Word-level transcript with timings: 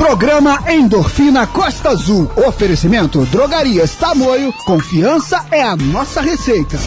Programa 0.00 0.62
Endorfina 0.66 1.46
Costa 1.46 1.90
Azul. 1.90 2.26
Oferecimento 2.34 3.26
Drogarias 3.26 3.96
Tamoio. 3.96 4.50
Confiança 4.64 5.44
é 5.50 5.62
a 5.62 5.76
nossa 5.76 6.22
receita. 6.22 6.78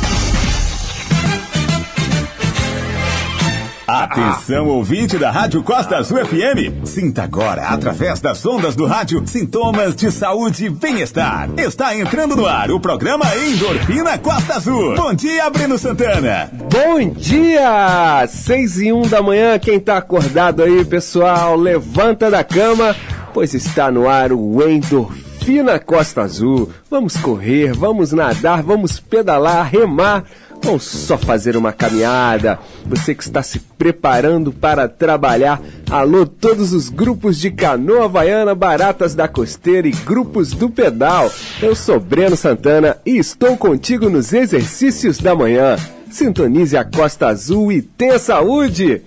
Atenção, 3.93 4.69
ouvinte 4.69 5.19
da 5.19 5.29
Rádio 5.29 5.61
Costa 5.61 5.97
Azul 5.97 6.17
FM. 6.25 6.83
Sinta 6.83 7.21
agora, 7.21 7.67
através 7.67 8.19
das 8.19 8.43
ondas 8.43 8.75
do 8.75 8.87
rádio, 8.87 9.21
sintomas 9.27 9.95
de 9.95 10.09
saúde 10.09 10.65
e 10.65 10.69
bem-estar. 10.69 11.47
Está 11.57 11.95
entrando 11.95 12.35
no 12.35 12.47
ar 12.47 12.71
o 12.71 12.79
programa 12.79 13.23
Endorfina 13.35 14.17
Costa 14.17 14.55
Azul. 14.55 14.95
Bom 14.95 15.13
dia, 15.13 15.47
Breno 15.51 15.77
Santana. 15.77 16.49
Bom 16.71 17.07
dia! 17.11 18.25
Seis 18.27 18.81
e 18.81 18.91
um 18.91 19.03
da 19.03 19.21
manhã, 19.21 19.59
quem 19.59 19.79
tá 19.79 19.97
acordado 19.97 20.63
aí, 20.63 20.83
pessoal, 20.83 21.55
levanta 21.55 22.31
da 22.31 22.43
cama, 22.43 22.95
pois 23.31 23.53
está 23.53 23.91
no 23.91 24.09
ar 24.09 24.31
o 24.31 24.67
Endorfina 24.67 25.77
Costa 25.77 26.23
Azul. 26.23 26.67
Vamos 26.89 27.15
correr, 27.17 27.73
vamos 27.73 28.11
nadar, 28.11 28.63
vamos 28.63 28.99
pedalar, 28.99 29.69
remar 29.69 30.23
ou 30.65 30.79
só 30.79 31.17
fazer 31.17 31.57
uma 31.57 31.71
caminhada. 31.71 32.59
Você 32.85 33.13
que 33.13 33.23
está 33.23 33.43
se 33.43 33.59
preparando 33.59 34.51
para 34.51 34.87
trabalhar. 34.87 35.61
Alô, 35.89 36.25
todos 36.25 36.73
os 36.73 36.89
grupos 36.89 37.37
de 37.37 37.51
canoa 37.51 38.05
havaiana, 38.05 38.55
baratas 38.55 39.13
da 39.13 39.27
costeira 39.27 39.87
e 39.87 39.91
grupos 39.91 40.51
do 40.51 40.69
pedal. 40.69 41.31
Eu 41.61 41.75
sou 41.75 41.99
Breno 41.99 42.35
Santana 42.35 42.97
e 43.05 43.17
estou 43.17 43.57
contigo 43.57 44.09
nos 44.09 44.33
exercícios 44.33 45.17
da 45.17 45.35
manhã. 45.35 45.75
Sintonize 46.09 46.77
a 46.77 46.83
Costa 46.83 47.27
Azul 47.27 47.71
e 47.71 47.81
tenha 47.81 48.19
saúde! 48.19 49.01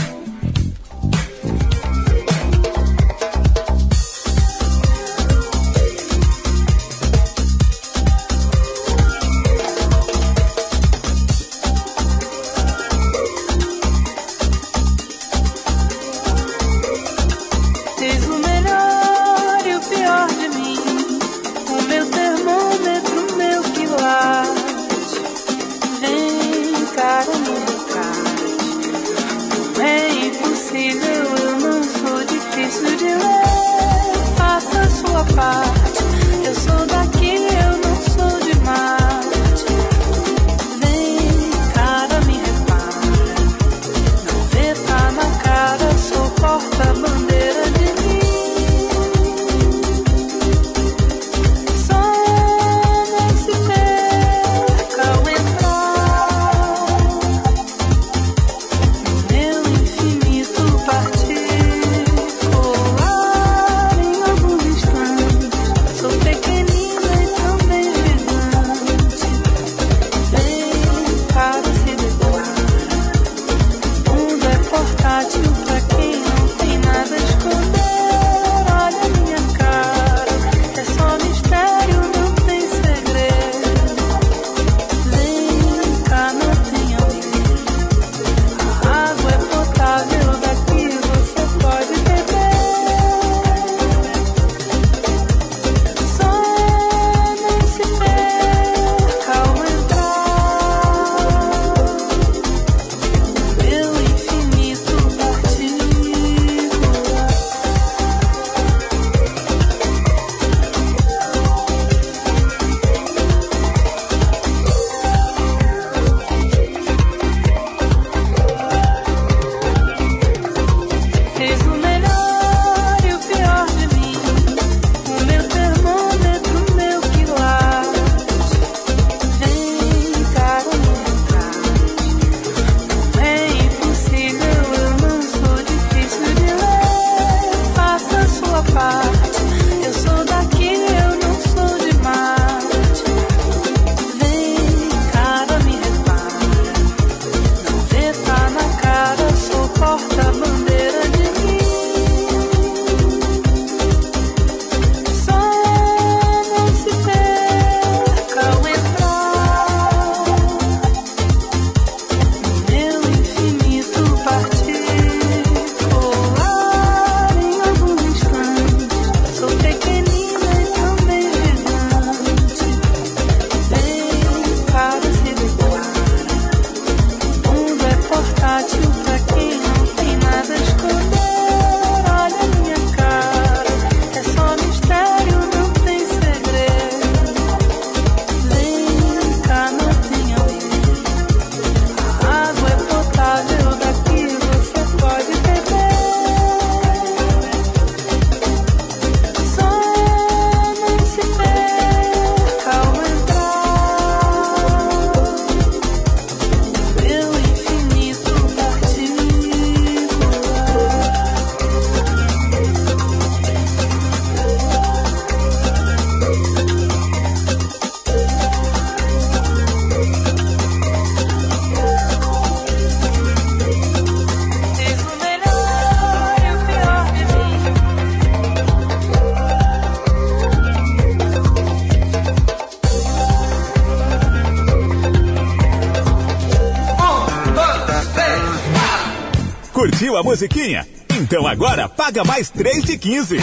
Curtiu 240.15 240.19
a 240.19 240.23
musiquinha? 240.23 240.87
Então 241.21 241.45
agora 241.47 241.89
paga 241.89 242.23
mais 242.23 242.49
3 242.49 242.85
de 242.85 242.97
15. 242.97 243.37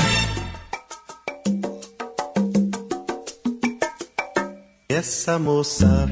Essa 4.88 5.38
moça 5.38 6.10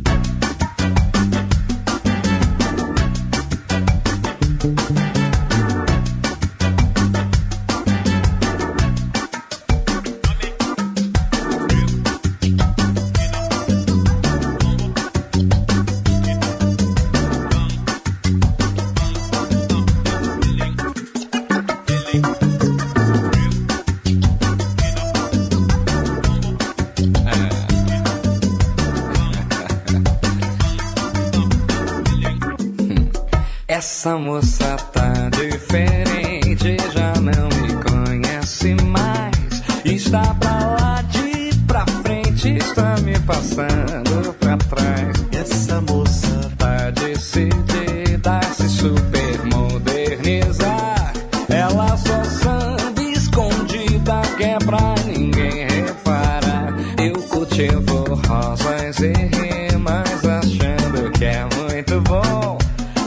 mas 59.80 60.26
achando 60.26 61.12
que 61.12 61.26
é 61.26 61.46
muito 61.56 62.02
bom. 62.02 62.58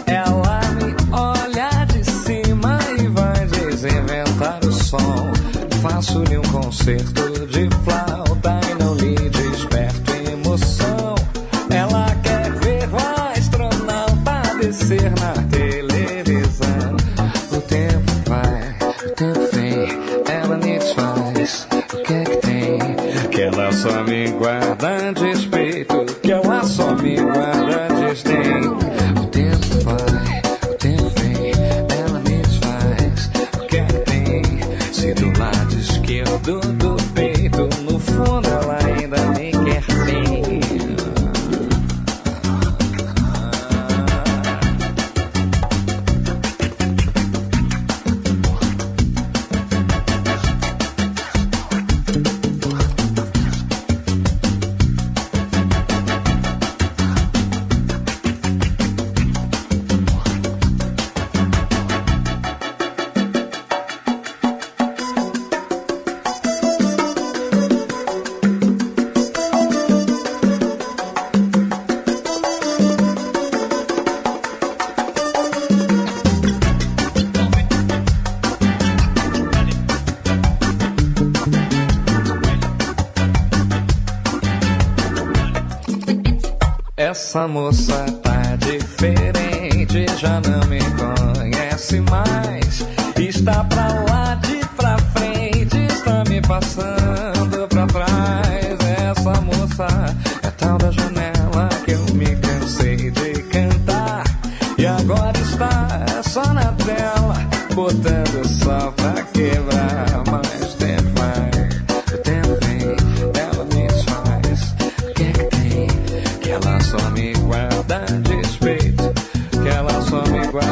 Ela 0.07 0.61
me 0.75 0.95
olha 1.13 1.85
de 1.87 2.05
cima 2.05 2.79
e 2.99 3.07
vai 3.09 3.47
desinventar 3.47 4.61
o 4.65 4.73
som. 4.73 5.33
Faço-lhe 5.81 6.39
um 6.39 6.43
concerto 6.43 7.47
de 7.47 7.69
flauta. 7.85 8.12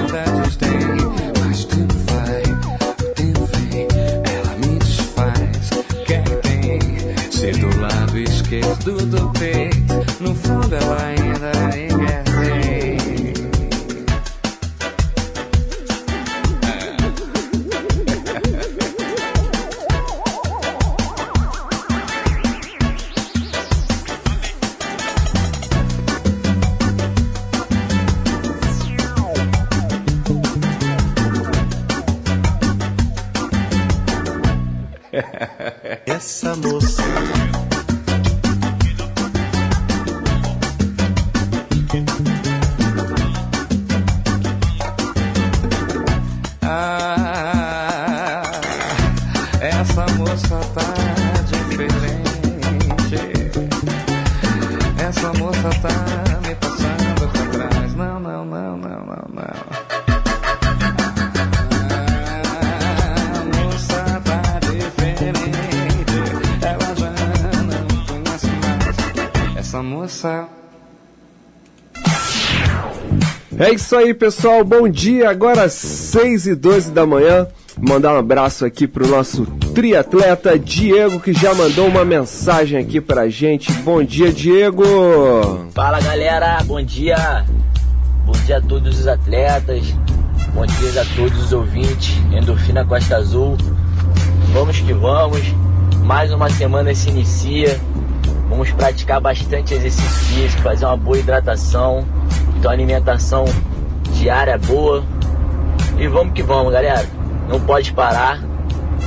that 0.09 0.45
you 0.45 0.50
stand. 0.50 0.69
É 73.70 73.74
isso 73.74 73.94
aí, 73.94 74.12
pessoal. 74.12 74.64
Bom 74.64 74.88
dia. 74.88 75.30
Agora 75.30 75.68
6 75.68 76.48
e 76.48 76.54
12 76.56 76.90
da 76.90 77.06
manhã. 77.06 77.46
Mandar 77.78 78.14
um 78.14 78.18
abraço 78.18 78.64
aqui 78.64 78.84
pro 78.84 79.06
nosso 79.06 79.46
triatleta 79.72 80.58
Diego, 80.58 81.20
que 81.20 81.32
já 81.32 81.54
mandou 81.54 81.86
uma 81.86 82.04
mensagem 82.04 82.80
aqui 82.80 83.00
pra 83.00 83.28
gente. 83.28 83.72
Bom 83.84 84.02
dia, 84.02 84.32
Diego! 84.32 84.82
Fala 85.72 86.00
galera, 86.00 86.60
bom 86.64 86.82
dia! 86.82 87.44
Bom 88.26 88.32
dia 88.44 88.56
a 88.56 88.60
todos 88.60 88.98
os 88.98 89.06
atletas, 89.06 89.94
bom 90.52 90.66
dia 90.66 91.02
a 91.02 91.04
todos 91.14 91.44
os 91.44 91.52
ouvintes, 91.52 92.16
Endorfina 92.32 92.84
Costa 92.84 93.18
Azul. 93.18 93.56
Vamos 94.52 94.80
que 94.80 94.92
vamos, 94.92 95.42
mais 96.02 96.32
uma 96.32 96.50
semana 96.50 96.92
se 96.92 97.08
inicia. 97.08 97.80
Vamos 98.48 98.72
praticar 98.72 99.20
bastante 99.20 99.74
exercício 99.74 100.10
físico, 100.26 100.60
fazer 100.60 100.86
uma 100.86 100.96
boa 100.96 101.16
hidratação, 101.16 102.04
então 102.61 102.71
tua 102.71 102.73
alimentação 102.73 103.47
diária 104.12 104.52
é 104.52 104.59
boa. 104.59 105.02
E 105.99 106.07
vamos 106.07 106.35
que 106.35 106.43
vamos, 106.43 106.71
galera. 106.71 107.07
Não 107.49 107.59
pode 107.59 107.90
parar, 107.93 108.38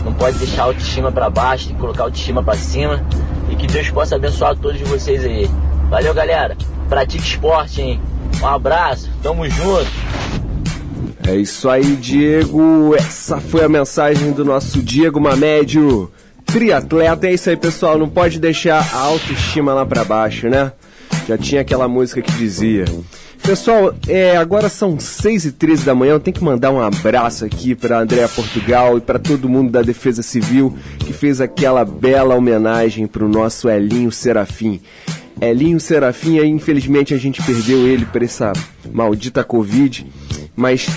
não 0.03 0.11
pode 0.11 0.39
deixar 0.39 0.63
a 0.63 0.65
autoestima 0.65 1.11
para 1.11 1.29
baixo, 1.29 1.67
tem 1.67 1.75
que 1.75 1.81
colocar 1.81 2.01
a 2.01 2.05
autoestima 2.07 2.43
para 2.43 2.57
cima. 2.57 3.05
E 3.49 3.55
que 3.55 3.67
Deus 3.67 3.91
possa 3.91 4.15
abençoar 4.15 4.57
todos 4.57 4.81
vocês 4.81 5.23
aí. 5.23 5.49
Valeu, 5.87 6.13
galera. 6.15 6.57
Pratique 6.89 7.23
esporte, 7.23 7.81
hein? 7.81 8.01
Um 8.41 8.47
abraço, 8.47 9.09
tamo 9.21 9.47
junto. 9.47 9.91
É 11.27 11.35
isso 11.35 11.69
aí, 11.69 11.95
Diego. 11.95 12.95
Essa 12.95 13.39
foi 13.39 13.63
a 13.63 13.69
mensagem 13.69 14.31
do 14.31 14.43
nosso 14.43 14.81
Diego 14.81 15.21
Mamédio, 15.21 16.11
triatleta. 16.43 17.27
É 17.27 17.33
isso 17.33 17.51
aí, 17.51 17.55
pessoal. 17.55 17.99
Não 17.99 18.09
pode 18.09 18.39
deixar 18.39 18.83
a 18.93 18.97
autoestima 18.97 19.75
lá 19.75 19.85
para 19.85 20.03
baixo, 20.03 20.49
né? 20.49 20.71
Já 21.27 21.37
tinha 21.37 21.61
aquela 21.61 21.87
música 21.87 22.21
que 22.21 22.31
dizia. 22.33 22.85
Pessoal, 23.41 23.93
é, 24.07 24.37
agora 24.37 24.69
são 24.69 24.97
6 24.97 25.45
e 25.45 25.51
13 25.51 25.85
da 25.85 25.93
manhã. 25.93 26.13
Eu 26.13 26.19
tenho 26.19 26.35
que 26.35 26.43
mandar 26.43 26.71
um 26.71 26.79
abraço 26.79 27.43
aqui 27.43 27.75
para 27.75 27.99
Andréa 27.99 28.29
Portugal 28.29 28.97
e 28.97 29.01
para 29.01 29.19
todo 29.19 29.49
mundo 29.49 29.69
da 29.69 29.81
Defesa 29.81 30.23
Civil 30.23 30.77
que 30.99 31.11
fez 31.11 31.41
aquela 31.41 31.83
bela 31.83 32.35
homenagem 32.35 33.05
para 33.05 33.25
o 33.25 33.27
nosso 33.27 33.69
Elinho 33.69 34.11
Serafim. 34.11 34.79
Elinho 35.49 35.79
Serafim, 35.79 36.39
infelizmente 36.39 37.13
a 37.13 37.17
gente 37.17 37.41
perdeu 37.43 37.87
ele 37.87 38.05
por 38.05 38.21
essa 38.21 38.53
maldita 38.91 39.43
Covid, 39.43 40.05
mas 40.55 40.87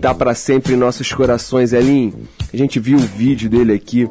tá 0.00 0.14
para 0.14 0.34
sempre 0.34 0.74
em 0.74 0.76
nossos 0.76 1.12
corações, 1.12 1.72
Elinho. 1.72 2.14
A 2.52 2.56
gente 2.56 2.78
viu 2.78 2.98
o 2.98 3.00
vídeo 3.00 3.48
dele 3.48 3.72
aqui 3.72 4.08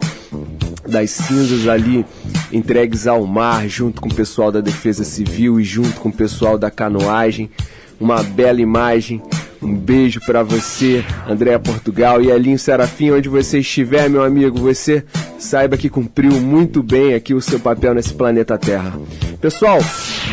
das 0.87 1.11
cinzas 1.11 1.67
ali 1.67 2.05
entregues 2.51 3.07
ao 3.07 3.25
mar, 3.25 3.67
junto 3.67 4.01
com 4.01 4.09
o 4.09 4.13
pessoal 4.13 4.51
da 4.51 4.61
Defesa 4.61 5.03
Civil 5.03 5.59
e 5.59 5.63
junto 5.63 5.99
com 5.99 6.09
o 6.09 6.13
pessoal 6.13 6.57
da 6.57 6.69
canoagem. 6.69 7.49
Uma 7.99 8.21
bela 8.21 8.61
imagem. 8.61 9.21
Um 9.63 9.75
beijo 9.75 10.19
para 10.19 10.43
você, 10.43 11.05
Andréa 11.27 11.57
Portugal 11.57 12.21
e 12.21 12.29
Elinho 12.29 12.59
Serafim, 12.59 13.11
onde 13.11 13.29
você 13.29 13.59
estiver, 13.59 14.09
meu 14.09 14.21
amigo, 14.21 14.57
você 14.59 15.05
saiba 15.39 15.77
que 15.77 15.89
cumpriu 15.89 16.33
muito 16.33 16.83
bem 16.83 17.13
aqui 17.13 17.33
o 17.33 17.41
seu 17.41 17.59
papel 17.59 17.93
nesse 17.93 18.13
planeta 18.13 18.57
Terra. 18.57 18.93
Pessoal, 19.39 19.79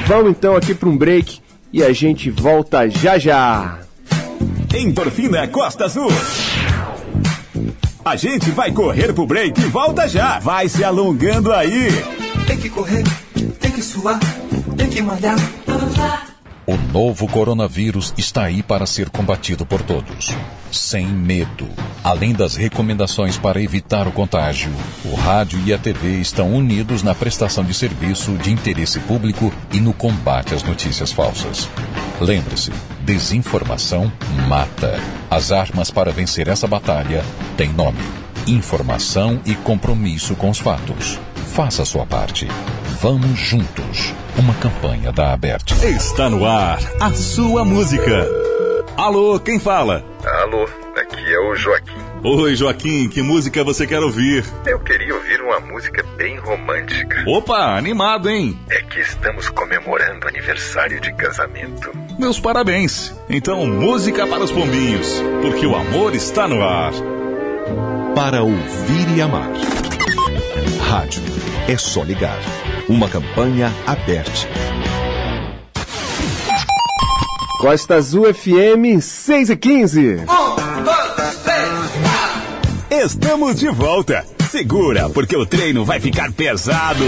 vamos 0.07 0.33
então 0.33 0.57
aqui 0.57 0.75
para 0.75 0.89
um 0.89 0.97
break 0.97 1.41
e 1.73 1.83
a 1.83 1.93
gente 1.93 2.29
volta 2.29 2.89
já 2.89 3.19
já. 3.19 3.79
Endorfina 4.75 5.47
Costa 5.47 5.85
Azul. 5.85 6.11
A 8.05 8.17
gente 8.17 8.51
vai 8.51 8.73
correr 8.73 9.13
pro 9.13 9.27
break 9.27 9.61
e 9.61 9.65
volta 9.65 10.09
já. 10.09 10.41
Vai 10.41 10.69
se 10.69 10.83
alongando 10.83 11.53
aí. 11.53 11.89
Tem 12.47 12.57
que 12.57 12.69
correr, 12.69 13.05
tem 13.61 13.71
que 13.71 13.83
suar, 13.83 14.19
tem 14.77 14.89
que 14.89 15.01
malhar. 15.01 15.37
O 16.71 16.77
novo 16.93 17.27
coronavírus 17.27 18.15
está 18.17 18.45
aí 18.45 18.63
para 18.63 18.87
ser 18.87 19.11
combatido 19.11 19.67
por 19.67 19.83
todos. 19.83 20.33
Sem 20.71 21.05
medo. 21.05 21.69
Além 22.05 22.33
das 22.33 22.55
recomendações 22.55 23.37
para 23.37 23.61
evitar 23.61 24.07
o 24.07 24.13
contágio, 24.13 24.71
o 25.05 25.17
rádio 25.17 25.61
e 25.67 25.75
a 25.75 25.79
TV 25.79 26.21
estão 26.21 26.55
unidos 26.55 27.03
na 27.03 27.13
prestação 27.13 27.65
de 27.65 27.75
serviço 27.75 28.39
de 28.39 28.53
interesse 28.53 29.01
público 29.01 29.53
e 29.73 29.81
no 29.81 29.93
combate 29.93 30.55
às 30.55 30.63
notícias 30.63 31.11
falsas. 31.11 31.69
Lembre-se, 32.21 32.71
desinformação 33.01 34.13
mata. 34.47 34.95
As 35.29 35.51
armas 35.51 35.91
para 35.91 36.13
vencer 36.13 36.47
essa 36.47 36.69
batalha 36.69 37.25
têm 37.57 37.73
nome: 37.73 37.99
informação 38.47 39.41
e 39.45 39.57
compromisso 39.57 40.37
com 40.37 40.49
os 40.49 40.61
fatos. 40.61 41.19
Faça 41.53 41.83
a 41.83 41.85
sua 41.85 42.07
parte. 42.07 42.47
Vamos 43.01 43.39
juntos. 43.39 44.13
Uma 44.37 44.53
campanha 44.57 45.11
da 45.11 45.33
Aberte. 45.33 45.75
Está 45.87 46.29
no 46.29 46.47
ar 46.47 46.79
a 47.01 47.11
sua 47.15 47.65
música. 47.65 48.29
Alô, 48.95 49.41
quem 49.41 49.59
fala? 49.59 50.05
Alô, 50.43 50.69
aqui 50.95 51.33
é 51.33 51.39
o 51.41 51.55
Joaquim. 51.57 51.97
Oi, 52.23 52.55
Joaquim, 52.55 53.09
que 53.09 53.23
música 53.23 53.65
você 53.65 53.87
quer 53.87 54.01
ouvir? 54.01 54.45
Eu 54.67 54.79
queria 54.81 55.15
ouvir 55.15 55.41
uma 55.41 55.61
música 55.61 56.05
bem 56.19 56.37
romântica. 56.37 57.25
Opa, 57.27 57.75
animado, 57.75 58.29
hein? 58.29 58.59
É 58.69 58.83
que 58.83 59.01
estamos 59.01 59.49
comemorando 59.49 60.29
aniversário 60.29 61.01
de 61.01 61.11
casamento. 61.15 61.91
Meus 62.19 62.39
parabéns. 62.39 63.15
Então, 63.31 63.67
música 63.67 64.27
para 64.27 64.45
os 64.45 64.53
pombinhos, 64.53 65.23
porque 65.41 65.65
o 65.65 65.75
amor 65.75 66.15
está 66.15 66.47
no 66.47 66.63
ar. 66.63 66.93
Para 68.15 68.43
ouvir 68.43 69.17
e 69.17 69.23
amar. 69.23 69.49
Rádio. 70.87 71.23
É 71.67 71.79
só 71.79 72.03
ligar. 72.03 72.39
Uma 72.91 73.09
campanha 73.09 73.73
aberta. 73.87 74.33
Costa 77.61 77.95
Azul 77.95 78.35
FM 78.35 79.01
6 79.01 79.51
e 79.51 79.57
15. 79.57 80.17
Estamos 82.91 83.61
de 83.61 83.69
volta. 83.69 84.27
Segura, 84.51 85.09
porque 85.09 85.37
o 85.37 85.47
treino 85.47 85.85
vai 85.85 86.01
ficar 86.01 86.33
pesado. 86.33 87.05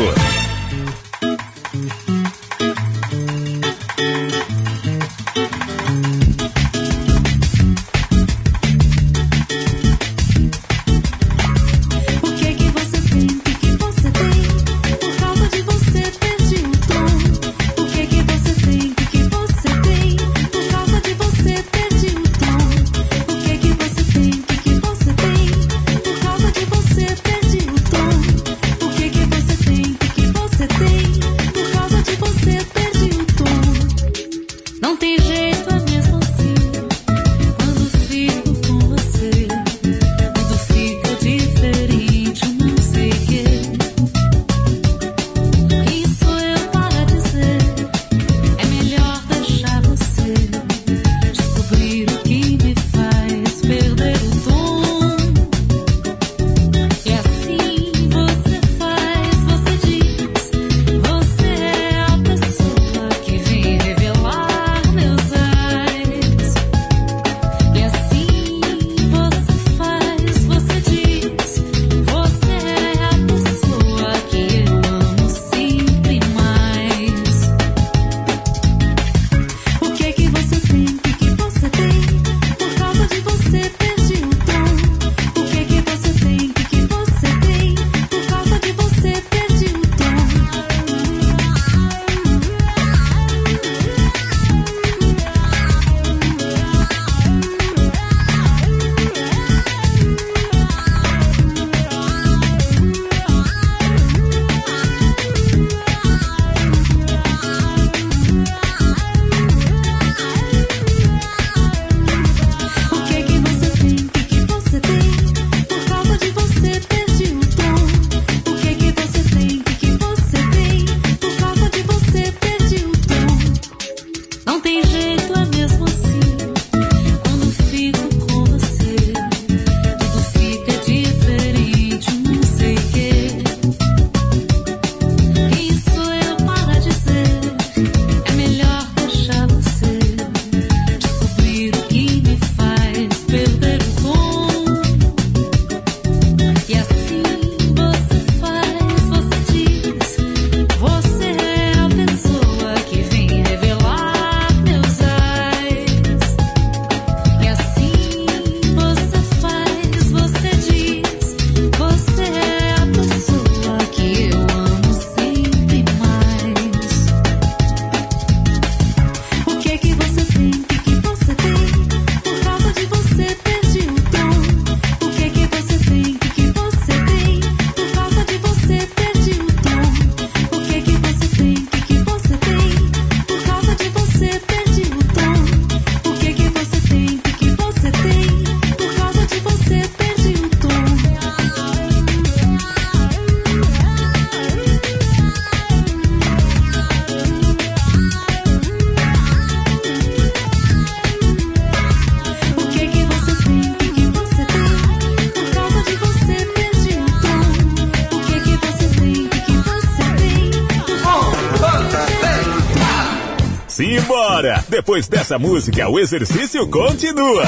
Depois 214.82 215.06
dessa 215.06 215.38
música, 215.38 215.88
o 215.88 215.96
exercício 215.96 216.68
continua. 216.68 217.44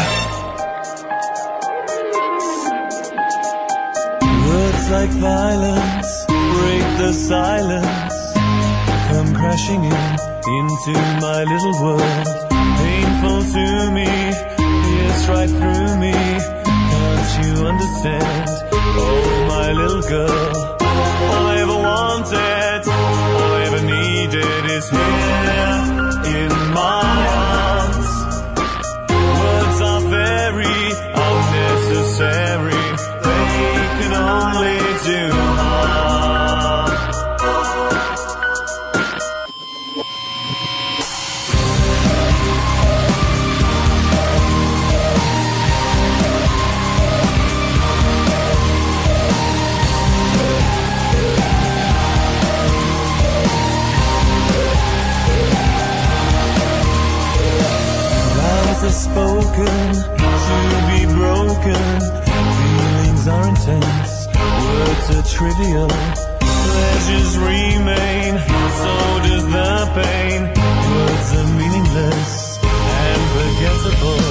Words 4.46 4.90
like 4.92 5.12
violence 5.14 6.26
break 6.28 6.98
the 6.98 7.12
silence. 7.12 8.14
Come 9.10 9.34
crashing 9.34 9.82
in 9.82 9.92
into 10.46 10.92
my 11.20 11.42
little 11.42 11.74
world. 11.82 12.26
Painful 12.78 13.42
to 13.52 13.90
me, 13.90 14.06
pierce 14.84 15.28
right 15.28 15.50
through 15.50 15.96
me. 15.98 16.14
Can't 16.92 17.30
you 17.42 17.66
understand? 17.66 18.48
Oh, 18.70 19.46
my 19.48 19.72
little 19.72 20.02
girl. 20.02 20.76
All 20.80 21.46
I 21.48 21.56
ever 21.58 21.78
wanted, 21.82 22.88
all 22.88 23.54
I 23.54 23.64
ever 23.66 23.82
needed 23.82 24.70
is 24.70 24.88
here 24.88 25.34
in 26.36 26.72
my 26.72 27.03
spoken 59.54 59.94
to 60.70 60.78
be 60.90 61.06
broken. 61.14 61.84
Feelings 62.58 63.28
are 63.28 63.48
intense, 63.48 64.26
words 64.34 65.06
are 65.14 65.26
trivial. 65.36 65.88
Pleasures 66.40 67.38
remain, 67.38 68.38
so 68.80 68.92
does 69.26 69.46
the 69.46 69.72
pain. 69.94 70.40
Words 70.90 71.28
are 71.38 71.50
meaningless 71.58 72.58
and 72.62 73.22
forgettable. 73.34 74.23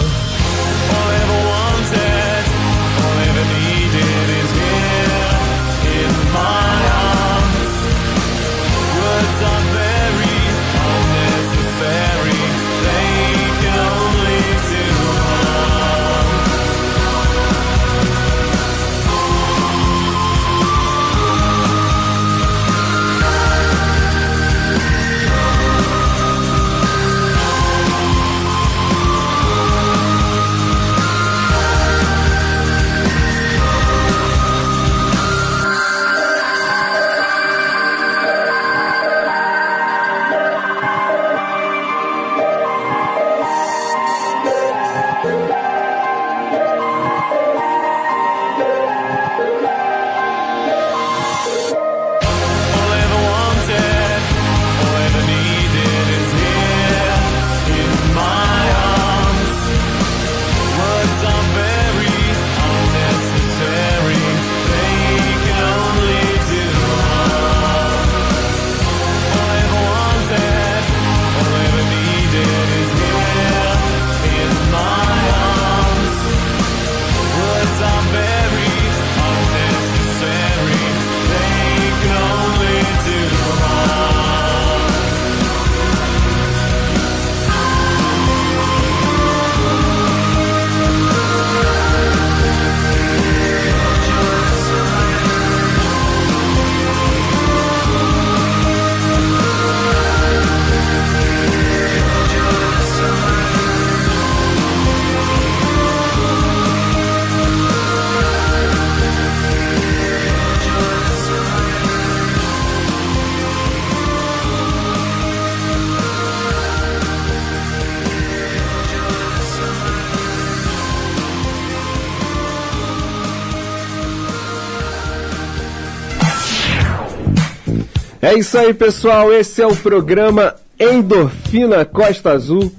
É 128.34 128.39
isso 128.39 128.58
aí, 128.58 128.74
pessoal. 128.74 129.32
Esse 129.32 129.62
é 129.62 129.67
o 129.67 129.76
programa 129.76 130.56
Endorfina 130.80 131.86
Costa 131.86 132.32
Azul. 132.32 132.72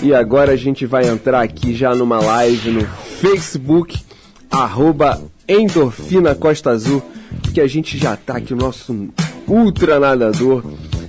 E 0.00 0.14
agora 0.14 0.52
a 0.52 0.56
gente 0.56 0.86
vai 0.86 1.08
entrar 1.08 1.42
aqui 1.42 1.74
já 1.74 1.92
numa 1.92 2.20
live 2.20 2.70
no 2.70 2.86
Facebook, 3.20 4.00
arroba 4.48 5.20
Endorfina 5.48 6.36
Costa 6.36 6.70
Azul, 6.70 7.02
porque 7.42 7.60
a 7.60 7.66
gente 7.66 7.98
já 7.98 8.16
tá 8.16 8.36
aqui, 8.36 8.54
o 8.54 8.56
nosso 8.56 9.08
ultra 9.48 9.98
nadador 9.98 10.62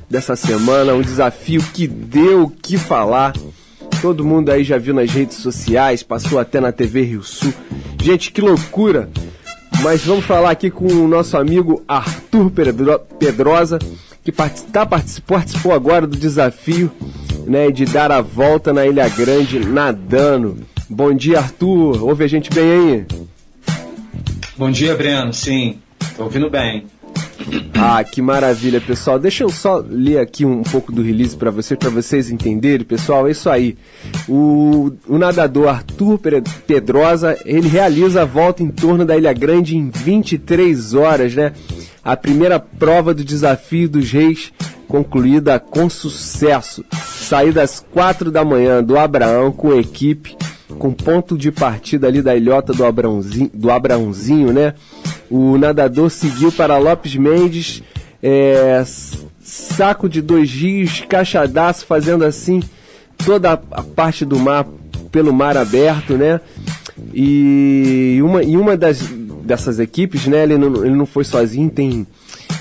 dessa 0.10 0.36
semana, 0.36 0.96
um 0.96 1.02
desafio 1.02 1.62
que 1.72 1.88
deu 1.88 2.46
o 2.46 2.50
que 2.50 2.80
falar. 2.80 3.34
Todo 4.02 4.26
mundo 4.26 4.50
aí 4.50 4.64
já 4.64 4.80
viu 4.80 4.96
nas 4.96 5.12
redes 5.12 5.38
sociais, 5.38 6.02
passou 6.02 6.40
até 6.40 6.60
na 6.60 6.72
TV 6.72 7.04
Rio 7.04 7.22
Sul. 7.22 7.54
Gente, 8.02 8.32
que 8.32 8.42
loucura! 8.42 9.08
Mas 9.84 10.04
vamos 10.06 10.24
falar 10.26 10.52
aqui 10.52 10.70
com 10.72 10.86
o 10.86 11.08
nosso 11.08 11.36
amigo 11.38 11.84
Arthur 11.88 12.50
Pedro- 12.52 13.00
Pedrosa, 13.20 13.80
que 14.24 14.32
tá 14.32 14.86
participou, 14.86 15.38
participou 15.38 15.74
agora 15.74 16.08
do 16.08 16.16
desafio 16.18 16.90
né, 17.46 17.70
de 17.70 17.86
dar 17.86 18.12
a 18.12 18.22
volta 18.22 18.72
na 18.72 18.86
Ilha 18.88 19.08
Grande 19.10 19.60
nadando. 19.60 20.60
Bom 20.90 21.14
dia, 21.14 21.40
Arthur. 21.40 22.02
Ouve 22.04 22.24
a 22.24 22.28
gente 22.28 22.50
bem 22.50 22.64
aí? 22.72 23.06
Bom 24.58 24.72
dia, 24.72 24.96
Breno. 24.96 25.34
Sim, 25.34 25.80
tô 26.16 26.24
ouvindo 26.24 26.50
bem. 26.50 26.86
Ah, 27.76 28.04
que 28.04 28.22
maravilha, 28.22 28.80
pessoal. 28.80 29.20
Deixa 29.20 29.44
eu 29.44 29.50
só 29.50 29.84
ler 29.88 30.20
aqui 30.20 30.46
um 30.46 30.64
pouco 30.64 30.92
do 30.92 31.02
release 31.02 31.36
para 31.36 31.52
vocês, 31.52 31.78
para 31.78 31.90
vocês 31.90 32.30
entenderem, 32.32 32.86
pessoal. 32.86 33.28
É 33.28 33.32
isso 33.32 33.50
aí. 33.50 33.76
O, 34.28 34.92
o 35.08 35.18
nadador 35.18 35.68
Arthur 35.68 36.18
Pe- 36.18 36.42
Pedrosa, 36.66 37.38
ele 37.46 37.68
realiza 37.68 38.22
a 38.22 38.26
volta 38.26 38.64
em 38.64 38.70
torno 38.70 39.04
da 39.06 39.18
Ilha 39.18 39.34
Grande 39.34 39.76
em 39.76 39.90
23 39.90 40.94
horas, 40.94 41.36
né? 41.36 41.52
A 42.04 42.16
primeira 42.16 42.60
prova 42.60 43.14
do 43.14 43.24
desafio 43.24 43.88
dos 43.90 44.12
reis 44.12 44.52
concluída 44.88 45.60
com 45.60 45.90
sucesso. 45.90 46.84
Saída 46.94 47.62
às 47.64 47.80
4 47.80 48.30
da 48.32 48.44
manhã 48.46 48.84
do 48.84 48.98
Abraão 48.98 49.52
com 49.52 49.74
equipe, 49.74 50.36
com 50.78 50.92
ponto 50.94 51.38
de 51.38 51.52
partida 51.52 52.08
ali 52.08 52.22
da 52.22 52.36
ilhota 52.36 52.74
do 52.74 52.86
Abraãozinho, 52.86 53.50
do 53.54 53.72
Abraãozinho 53.72 54.52
né? 54.54 54.74
O 55.36 55.58
nadador 55.58 56.12
seguiu 56.12 56.52
para 56.52 56.78
Lopes 56.78 57.16
Mendes, 57.16 57.82
é, 58.22 58.84
saco 59.42 60.08
de 60.08 60.22
dois 60.22 60.52
rios, 60.52 61.04
caixadaço, 61.10 61.88
fazendo 61.88 62.24
assim 62.24 62.62
toda 63.18 63.54
a 63.54 63.82
parte 63.82 64.26
do 64.26 64.38
mar 64.38 64.64
pelo 65.12 65.34
mar 65.34 65.58
aberto, 65.58 66.14
né? 66.14 66.40
E 67.12 68.20
uma, 68.22 68.44
e 68.44 68.56
uma 68.56 68.78
das, 68.78 69.00
dessas 69.44 69.80
equipes, 69.80 70.28
né? 70.28 70.44
Ele 70.44 70.56
não, 70.56 70.86
ele 70.86 70.94
não 70.94 71.08
foi 71.08 71.24
sozinho, 71.24 71.68
tem 71.68 72.06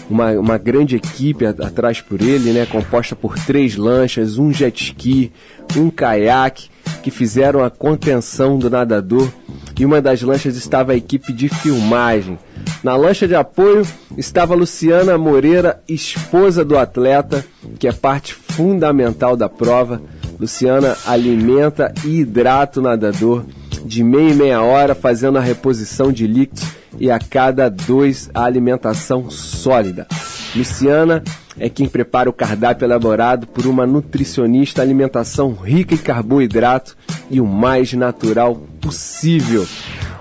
uma, 0.09 0.31
uma 0.33 0.57
grande 0.57 0.97
equipe 0.97 1.45
atrás 1.45 2.01
por 2.01 2.23
ele, 2.23 2.55
né, 2.55 2.65
composta 2.65 3.15
por 3.15 3.39
três 3.39 3.77
lanchas, 3.77 4.39
um 4.39 4.51
jet 4.51 4.83
ski, 4.83 5.31
um 5.77 5.91
caiaque, 5.91 6.71
que 7.03 7.11
fizeram 7.11 7.63
a 7.63 7.69
contenção 7.69 8.59
do 8.59 8.71
nadador 8.71 9.31
e 9.79 9.85
uma 9.85 10.01
das 10.01 10.23
lanchas 10.23 10.57
estava 10.57 10.93
a 10.93 10.97
equipe 10.97 11.33
de 11.33 11.49
filmagem. 11.49 12.39
Na 12.83 12.97
lancha 12.97 13.27
de 13.27 13.35
apoio 13.35 13.87
estava 14.17 14.55
Luciana 14.55 15.17
Moreira, 15.19 15.83
esposa 15.89 16.65
do 16.65 16.79
atleta, 16.79 17.45
que 17.79 17.89
é 17.89 17.93
parte 17.93 18.35
fundamental 18.35 19.37
da 19.37 19.49
prova. 19.49 20.01
Luciana 20.39 20.97
alimenta 21.07 21.93
e 22.05 22.21
hidrata 22.21 22.81
o 22.81 22.83
nadador 22.83 23.45
de 23.85 24.05
meia 24.05 24.31
em 24.31 24.35
meia 24.35 24.63
hora, 24.63 24.95
fazendo 24.95 25.39
a 25.39 25.41
reposição 25.41 26.13
de 26.13 26.27
líquidos 26.27 26.65
e 26.99 27.11
a 27.11 27.19
cada 27.19 27.69
dois 27.69 28.31
a 28.35 28.45
alimentação 28.45 29.31
sólida. 29.31 30.07
Luciana 30.55 31.23
é 31.59 31.69
quem 31.69 31.89
prepara 31.89 32.31
o 32.31 32.33
cardápio 32.33 32.85
elaborado 32.85 33.47
por 33.47 33.67
uma 33.67 33.87
nutricionista, 33.87 34.83
alimentação 34.83 35.53
rica 35.53 35.95
em 35.95 35.99
carboidrato 35.99 36.97
e 37.31 37.41
o 37.41 37.47
mais 37.47 37.93
natural 37.93 38.57
possível. 38.81 39.67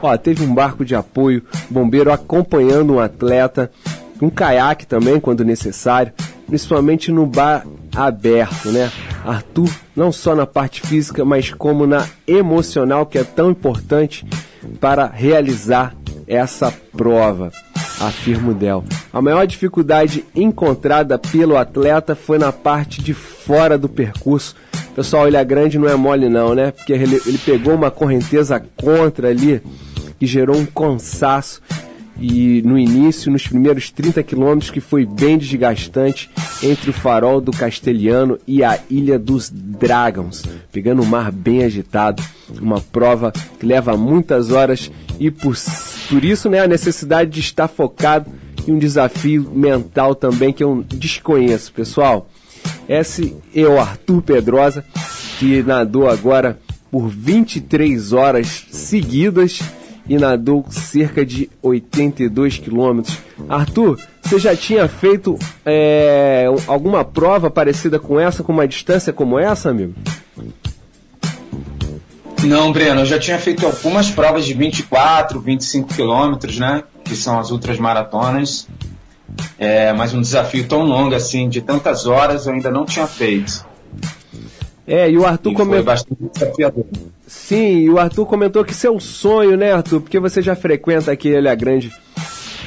Ó, 0.01 0.15
teve 0.17 0.43
um 0.43 0.53
barco 0.53 0.83
de 0.83 0.95
apoio, 0.95 1.43
bombeiro 1.69 2.11
acompanhando 2.11 2.93
um 2.93 2.99
atleta, 2.99 3.71
um 4.21 4.29
caiaque 4.29 4.85
também 4.85 5.19
quando 5.19 5.45
necessário, 5.45 6.13
principalmente 6.47 7.11
no 7.11 7.25
bar 7.25 7.65
aberto, 7.95 8.69
né? 8.69 8.91
Arthur, 9.25 9.69
não 9.95 10.11
só 10.11 10.35
na 10.35 10.47
parte 10.47 10.81
física, 10.81 11.23
mas 11.23 11.53
como 11.53 11.85
na 11.85 12.05
emocional, 12.27 13.05
que 13.05 13.17
é 13.17 13.23
tão 13.23 13.51
importante 13.51 14.25
para 14.79 15.07
realizar 15.07 15.95
essa 16.31 16.73
prova, 16.95 17.51
afirma 17.99 18.51
o 18.51 18.53
Del. 18.53 18.85
A 19.11 19.21
maior 19.21 19.45
dificuldade 19.45 20.23
encontrada 20.33 21.19
pelo 21.19 21.57
atleta 21.57 22.15
foi 22.15 22.37
na 22.37 22.53
parte 22.53 23.01
de 23.01 23.13
fora 23.13 23.77
do 23.77 23.89
percurso. 23.89 24.55
Pessoal, 24.95 25.27
Ilha 25.27 25.43
Grande 25.43 25.77
não 25.77 25.89
é 25.89 25.95
mole 25.95 26.29
não, 26.29 26.55
né? 26.55 26.71
Porque 26.71 26.93
ele, 26.93 27.21
ele 27.25 27.37
pegou 27.37 27.75
uma 27.75 27.91
correnteza 27.91 28.63
contra 28.77 29.27
ali 29.27 29.61
que 30.17 30.25
gerou 30.25 30.55
um 30.55 30.65
cansaço 30.65 31.61
e 32.21 32.61
no 32.61 32.77
início, 32.77 33.31
nos 33.31 33.47
primeiros 33.47 33.89
30 33.89 34.21
quilômetros, 34.21 34.69
que 34.69 34.79
foi 34.79 35.07
bem 35.07 35.39
desgastante 35.39 36.29
entre 36.61 36.91
o 36.91 36.93
farol 36.93 37.41
do 37.41 37.51
Castelhano 37.51 38.37
e 38.45 38.63
a 38.63 38.79
Ilha 38.91 39.17
dos 39.17 39.49
Dragons, 39.49 40.43
pegando 40.71 41.01
o 41.01 41.05
mar 41.05 41.31
bem 41.31 41.63
agitado, 41.63 42.21
uma 42.61 42.79
prova 42.79 43.33
que 43.59 43.65
leva 43.65 43.97
muitas 43.97 44.51
horas 44.51 44.91
e 45.19 45.31
por, 45.31 45.55
por 46.09 46.23
isso 46.23 46.47
né, 46.47 46.59
a 46.59 46.67
necessidade 46.67 47.31
de 47.31 47.39
estar 47.39 47.67
focado 47.67 48.29
e 48.67 48.71
um 48.71 48.77
desafio 48.77 49.49
mental 49.51 50.13
também 50.13 50.53
que 50.53 50.63
eu 50.63 50.85
desconheço, 50.87 51.73
pessoal. 51.73 52.29
Esse 52.87 53.35
é 53.55 53.65
o 53.65 53.79
Arthur 53.79 54.21
Pedrosa, 54.21 54.85
que 55.39 55.63
nadou 55.63 56.07
agora 56.07 56.59
por 56.91 57.07
23 57.07 58.13
horas 58.13 58.67
seguidas 58.69 59.59
e 60.11 60.17
nadou 60.17 60.65
cerca 60.69 61.25
de 61.25 61.49
82 61.61 62.57
quilômetros. 62.57 63.17
Arthur, 63.47 63.97
você 64.21 64.37
já 64.37 64.53
tinha 64.53 64.85
feito 64.85 65.39
é, 65.65 66.47
alguma 66.67 67.05
prova 67.05 67.49
parecida 67.49 67.97
com 67.97 68.19
essa, 68.19 68.43
com 68.43 68.51
uma 68.51 68.67
distância 68.67 69.13
como 69.13 69.39
essa, 69.39 69.69
amigo? 69.69 69.93
Não, 72.43 72.73
Breno, 72.73 73.01
eu 73.01 73.05
já 73.05 73.17
tinha 73.17 73.39
feito 73.39 73.65
algumas 73.65 74.11
provas 74.11 74.43
de 74.43 74.53
24, 74.53 75.39
25 75.39 75.93
quilômetros, 75.93 76.59
né? 76.59 76.83
Que 77.05 77.15
são 77.15 77.39
as 77.39 77.49
outras 77.49 77.79
maratonas. 77.79 78.67
É, 79.57 79.93
mas 79.93 80.13
um 80.13 80.19
desafio 80.19 80.67
tão 80.67 80.83
longo 80.83 81.15
assim, 81.15 81.47
de 81.47 81.61
tantas 81.61 82.05
horas, 82.05 82.47
eu 82.47 82.53
ainda 82.53 82.69
não 82.69 82.83
tinha 82.83 83.07
feito. 83.07 83.65
É, 84.93 85.09
e 85.09 85.17
o 85.17 85.25
Arthur 85.25 85.51
comentou. 85.53 85.85
Sim, 87.25 87.77
e 87.79 87.89
o 87.89 87.97
Arthur 87.97 88.25
comentou 88.25 88.65
que 88.65 88.73
seu 88.73 88.99
sonho, 88.99 89.55
né, 89.55 89.71
Arthur? 89.71 90.01
Porque 90.01 90.19
você 90.19 90.41
já 90.41 90.53
frequenta 90.53 91.11
aqui 91.13 91.29
Ilha 91.29 91.55
Grande 91.55 91.89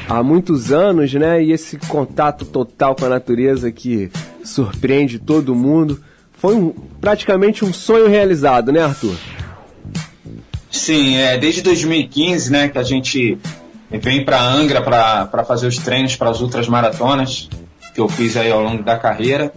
há 0.08 0.22
muitos 0.22 0.72
anos, 0.72 1.12
né? 1.12 1.42
E 1.44 1.52
esse 1.52 1.76
contato 1.76 2.46
total 2.46 2.94
com 2.94 3.04
a 3.04 3.08
natureza 3.10 3.70
que 3.70 4.10
surpreende 4.42 5.18
todo 5.18 5.54
mundo. 5.54 6.00
Foi 6.32 6.54
um- 6.54 6.72
praticamente 6.98 7.62
um 7.62 7.72
sonho 7.74 8.08
realizado, 8.08 8.72
né, 8.72 8.82
Arthur? 8.82 9.16
Sim, 10.70 11.16
é, 11.16 11.37
desde 11.37 11.60
2015, 11.62 12.50
né, 12.50 12.68
que 12.68 12.78
a 12.78 12.82
gente 12.82 13.38
vem 13.90 14.24
para 14.24 14.40
Angra 14.42 14.80
para 14.82 15.44
fazer 15.44 15.66
os 15.66 15.76
treinos 15.78 16.16
para 16.16 16.30
as 16.30 16.40
outras 16.40 16.66
maratonas 16.68 17.48
que 17.94 18.00
eu 18.00 18.08
fiz 18.08 18.37
aí 18.37 18.50
ao 18.50 18.62
longo 18.62 18.82
da 18.82 18.98
carreira. 18.98 19.52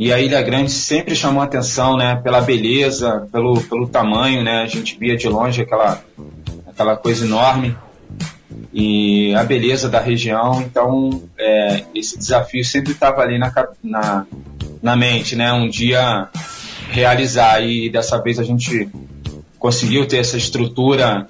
E 0.00 0.10
a 0.14 0.18
Ilha 0.18 0.40
Grande 0.40 0.70
sempre 0.70 1.14
chamou 1.14 1.42
atenção, 1.42 1.94
né, 1.94 2.16
pela 2.16 2.40
beleza, 2.40 3.28
pelo, 3.30 3.60
pelo 3.60 3.86
tamanho, 3.86 4.42
né, 4.42 4.62
a 4.62 4.66
gente 4.66 4.98
via 4.98 5.14
de 5.14 5.28
longe 5.28 5.60
aquela, 5.60 6.02
aquela 6.66 6.96
coisa 6.96 7.26
enorme 7.26 7.76
e 8.72 9.34
a 9.34 9.44
beleza 9.44 9.90
da 9.90 10.00
região. 10.00 10.62
Então, 10.62 11.22
é, 11.38 11.84
esse 11.94 12.16
desafio 12.16 12.64
sempre 12.64 12.92
estava 12.92 13.20
ali 13.20 13.38
na, 13.38 13.52
na, 13.84 14.26
na 14.82 14.96
mente, 14.96 15.36
né, 15.36 15.52
um 15.52 15.68
dia 15.68 16.28
realizar. 16.88 17.62
E 17.62 17.90
dessa 17.90 18.16
vez 18.22 18.38
a 18.38 18.42
gente 18.42 18.88
conseguiu 19.58 20.08
ter 20.08 20.16
essa 20.16 20.38
estrutura 20.38 21.26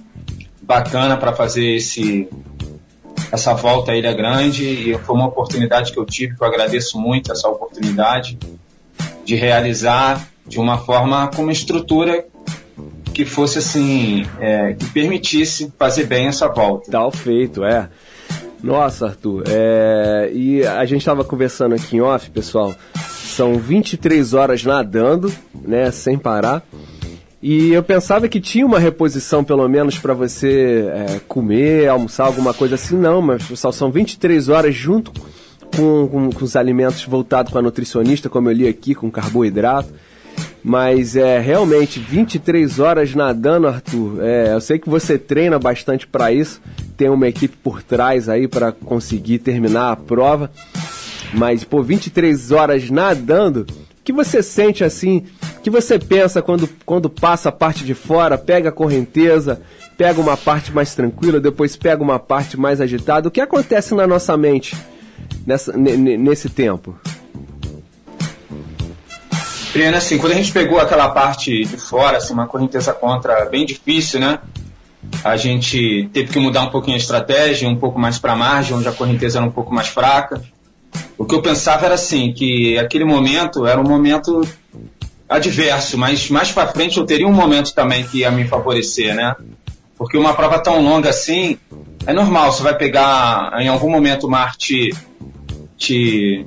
bacana 0.62 1.16
para 1.16 1.32
fazer 1.32 1.74
esse 1.74 2.28
essa 3.32 3.52
volta 3.52 3.92
à 3.92 3.96
Ilha 3.96 4.12
Grande 4.12 4.64
e 4.64 4.98
foi 4.98 5.14
uma 5.14 5.26
oportunidade 5.26 5.92
que 5.92 5.98
eu 5.98 6.04
tive 6.04 6.36
que 6.36 6.42
eu 6.42 6.48
agradeço 6.48 6.98
muito 6.98 7.30
essa 7.30 7.48
oportunidade 7.48 8.36
de 9.30 9.36
realizar 9.36 10.28
de 10.44 10.58
uma 10.58 10.76
forma 10.76 11.28
com 11.28 11.42
uma 11.42 11.52
estrutura 11.52 12.24
que 13.14 13.24
fosse 13.24 13.58
assim 13.58 14.26
é, 14.40 14.72
que 14.72 14.86
permitisse 14.86 15.72
fazer 15.78 16.06
bem 16.06 16.26
essa 16.26 16.48
volta. 16.48 16.90
Tal 16.90 17.12
feito, 17.12 17.62
é. 17.62 17.88
Nossa, 18.60 19.06
Arthur, 19.06 19.44
é... 19.46 20.30
e 20.34 20.66
a 20.66 20.84
gente 20.84 21.02
estava 21.02 21.22
conversando 21.22 21.76
aqui 21.76 21.96
em 21.96 22.00
off, 22.00 22.28
pessoal. 22.30 22.74
São 22.96 23.54
23 23.54 24.34
horas 24.34 24.64
nadando, 24.64 25.32
né, 25.54 25.92
sem 25.92 26.18
parar. 26.18 26.64
E 27.40 27.70
eu 27.70 27.84
pensava 27.84 28.28
que 28.28 28.40
tinha 28.40 28.66
uma 28.66 28.80
reposição, 28.80 29.44
pelo 29.44 29.66
menos, 29.68 29.96
para 29.96 30.12
você 30.12 30.90
é, 30.92 31.20
comer, 31.28 31.88
almoçar, 31.88 32.26
alguma 32.26 32.52
coisa 32.52 32.74
assim. 32.74 32.96
Não, 32.96 33.22
mas, 33.22 33.44
pessoal, 33.44 33.72
são 33.72 33.92
23 33.92 34.48
horas 34.48 34.74
junto 34.74 35.12
com, 35.74 36.08
com, 36.08 36.30
com 36.30 36.44
os 36.44 36.56
alimentos 36.56 37.04
voltados 37.04 37.52
com 37.52 37.58
a 37.58 37.62
nutricionista, 37.62 38.28
como 38.28 38.48
eu 38.48 38.52
li 38.52 38.68
aqui, 38.68 38.94
com 38.94 39.10
carboidrato. 39.10 39.92
Mas 40.62 41.16
é 41.16 41.38
realmente 41.38 41.98
23 41.98 42.78
horas 42.78 43.14
nadando, 43.14 43.66
Arthur. 43.66 44.22
É, 44.22 44.52
eu 44.52 44.60
sei 44.60 44.78
que 44.78 44.88
você 44.88 45.18
treina 45.18 45.58
bastante 45.58 46.06
para 46.06 46.32
isso, 46.32 46.60
tem 46.96 47.08
uma 47.08 47.28
equipe 47.28 47.56
por 47.56 47.82
trás 47.82 48.28
aí 48.28 48.46
para 48.46 48.70
conseguir 48.72 49.38
terminar 49.38 49.92
a 49.92 49.96
prova. 49.96 50.50
Mas, 51.32 51.64
pô, 51.64 51.82
23 51.82 52.50
horas 52.50 52.90
nadando, 52.90 53.66
que 54.04 54.12
você 54.12 54.42
sente 54.42 54.82
assim? 54.82 55.24
Que 55.62 55.70
você 55.70 55.98
pensa 55.98 56.42
quando, 56.42 56.68
quando 56.84 57.08
passa 57.08 57.48
a 57.48 57.52
parte 57.52 57.84
de 57.84 57.94
fora, 57.94 58.36
pega 58.36 58.70
a 58.70 58.72
correnteza, 58.72 59.62
pega 59.96 60.20
uma 60.20 60.36
parte 60.36 60.72
mais 60.72 60.94
tranquila, 60.94 61.38
depois 61.38 61.76
pega 61.76 62.02
uma 62.02 62.18
parte 62.18 62.58
mais 62.58 62.80
agitada? 62.80 63.28
O 63.28 63.30
que 63.30 63.40
acontece 63.40 63.94
na 63.94 64.06
nossa 64.06 64.36
mente 64.36 64.76
nessa, 65.46 65.72
ne- 65.76 65.96
ne- 65.96 66.16
nesse 66.16 66.48
tempo? 66.48 66.98
Primeiro, 69.72 69.96
assim, 69.96 70.18
quando 70.18 70.32
a 70.32 70.36
gente 70.36 70.52
pegou 70.52 70.80
aquela 70.80 71.08
parte 71.10 71.64
de 71.64 71.76
fora, 71.76 72.18
assim, 72.18 72.32
uma 72.32 72.46
correnteza 72.46 72.92
contra 72.92 73.44
bem 73.46 73.64
difícil, 73.64 74.18
né? 74.18 74.40
A 75.24 75.36
gente 75.36 76.08
teve 76.12 76.32
que 76.32 76.38
mudar 76.38 76.62
um 76.62 76.70
pouquinho 76.70 76.96
a 76.96 77.00
estratégia, 77.00 77.68
um 77.68 77.76
pouco 77.76 77.98
mais 77.98 78.18
para 78.18 78.32
a 78.32 78.36
margem, 78.36 78.76
onde 78.76 78.88
a 78.88 78.92
correnteza 78.92 79.38
era 79.38 79.46
um 79.46 79.50
pouco 79.50 79.72
mais 79.72 79.88
fraca. 79.88 80.42
O 81.16 81.24
que 81.24 81.34
eu 81.34 81.40
pensava 81.42 81.86
era 81.86 81.94
assim, 81.94 82.32
que 82.32 82.78
aquele 82.78 83.04
momento 83.04 83.66
era 83.66 83.80
um 83.80 83.84
momento 83.84 84.46
adverso, 85.28 85.96
mas 85.96 86.28
mais 86.28 86.50
para 86.50 86.66
frente 86.66 86.98
eu 86.98 87.06
teria 87.06 87.26
um 87.28 87.32
momento 87.32 87.72
também 87.72 88.04
que 88.04 88.18
ia 88.18 88.30
me 88.30 88.46
favorecer, 88.48 89.14
né? 89.14 89.36
Porque 89.96 90.18
uma 90.18 90.34
prova 90.34 90.58
tão 90.58 90.82
longa 90.82 91.10
assim, 91.10 91.58
é 92.06 92.12
normal, 92.12 92.52
você 92.52 92.62
vai 92.62 92.76
pegar 92.76 93.52
em 93.60 93.68
algum 93.68 93.90
momento 93.90 94.26
o 94.26 94.30
mar 94.30 94.56
te, 94.56 94.94
te, 95.76 96.46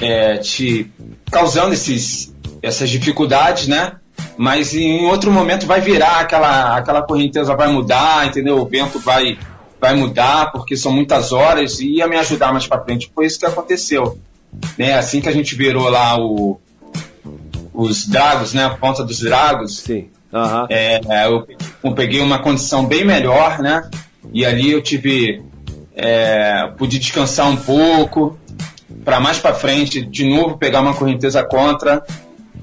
é, 0.00 0.36
te 0.38 0.90
causando 1.30 1.74
esses, 1.74 2.34
essas 2.62 2.88
dificuldades, 2.90 3.66
né? 3.66 3.96
Mas 4.36 4.74
em 4.74 5.04
outro 5.06 5.30
momento 5.30 5.66
vai 5.66 5.80
virar 5.80 6.20
aquela, 6.20 6.76
aquela 6.76 7.02
correnteza 7.02 7.54
vai 7.54 7.68
mudar, 7.68 8.26
entendeu? 8.26 8.58
O 8.58 8.66
vento 8.66 8.98
vai, 8.98 9.38
vai 9.80 9.94
mudar, 9.94 10.52
porque 10.52 10.76
são 10.76 10.92
muitas 10.92 11.32
horas 11.32 11.80
e 11.80 11.96
ia 11.96 12.06
me 12.06 12.16
ajudar 12.16 12.52
mais 12.52 12.66
para 12.66 12.82
frente. 12.82 13.10
Foi 13.14 13.26
isso 13.26 13.38
que 13.38 13.46
aconteceu. 13.46 14.18
Né? 14.78 14.94
Assim 14.94 15.20
que 15.20 15.28
a 15.28 15.32
gente 15.32 15.54
virou 15.54 15.88
lá 15.88 16.18
o, 16.18 16.60
os 17.74 18.06
dragos, 18.06 18.54
né? 18.54 18.64
A 18.64 18.70
ponta 18.70 19.04
dos 19.04 19.20
dragos. 19.20 19.80
Sim. 19.80 20.08
É, 20.70 21.00
eu, 21.26 21.46
eu 21.82 21.92
peguei 21.94 22.20
uma 22.20 22.38
condição 22.38 22.86
bem 22.86 23.04
melhor, 23.04 23.58
né? 23.58 23.90
E 24.32 24.44
ali 24.44 24.70
eu 24.70 24.82
tive 24.82 25.42
é, 25.94 26.66
pude 26.78 26.98
descansar 26.98 27.48
um 27.48 27.56
pouco, 27.56 28.38
para 29.04 29.20
mais 29.20 29.38
para 29.38 29.54
frente, 29.54 30.00
de 30.00 30.24
novo 30.24 30.56
pegar 30.56 30.80
uma 30.80 30.94
correnteza 30.94 31.42
contra. 31.42 32.04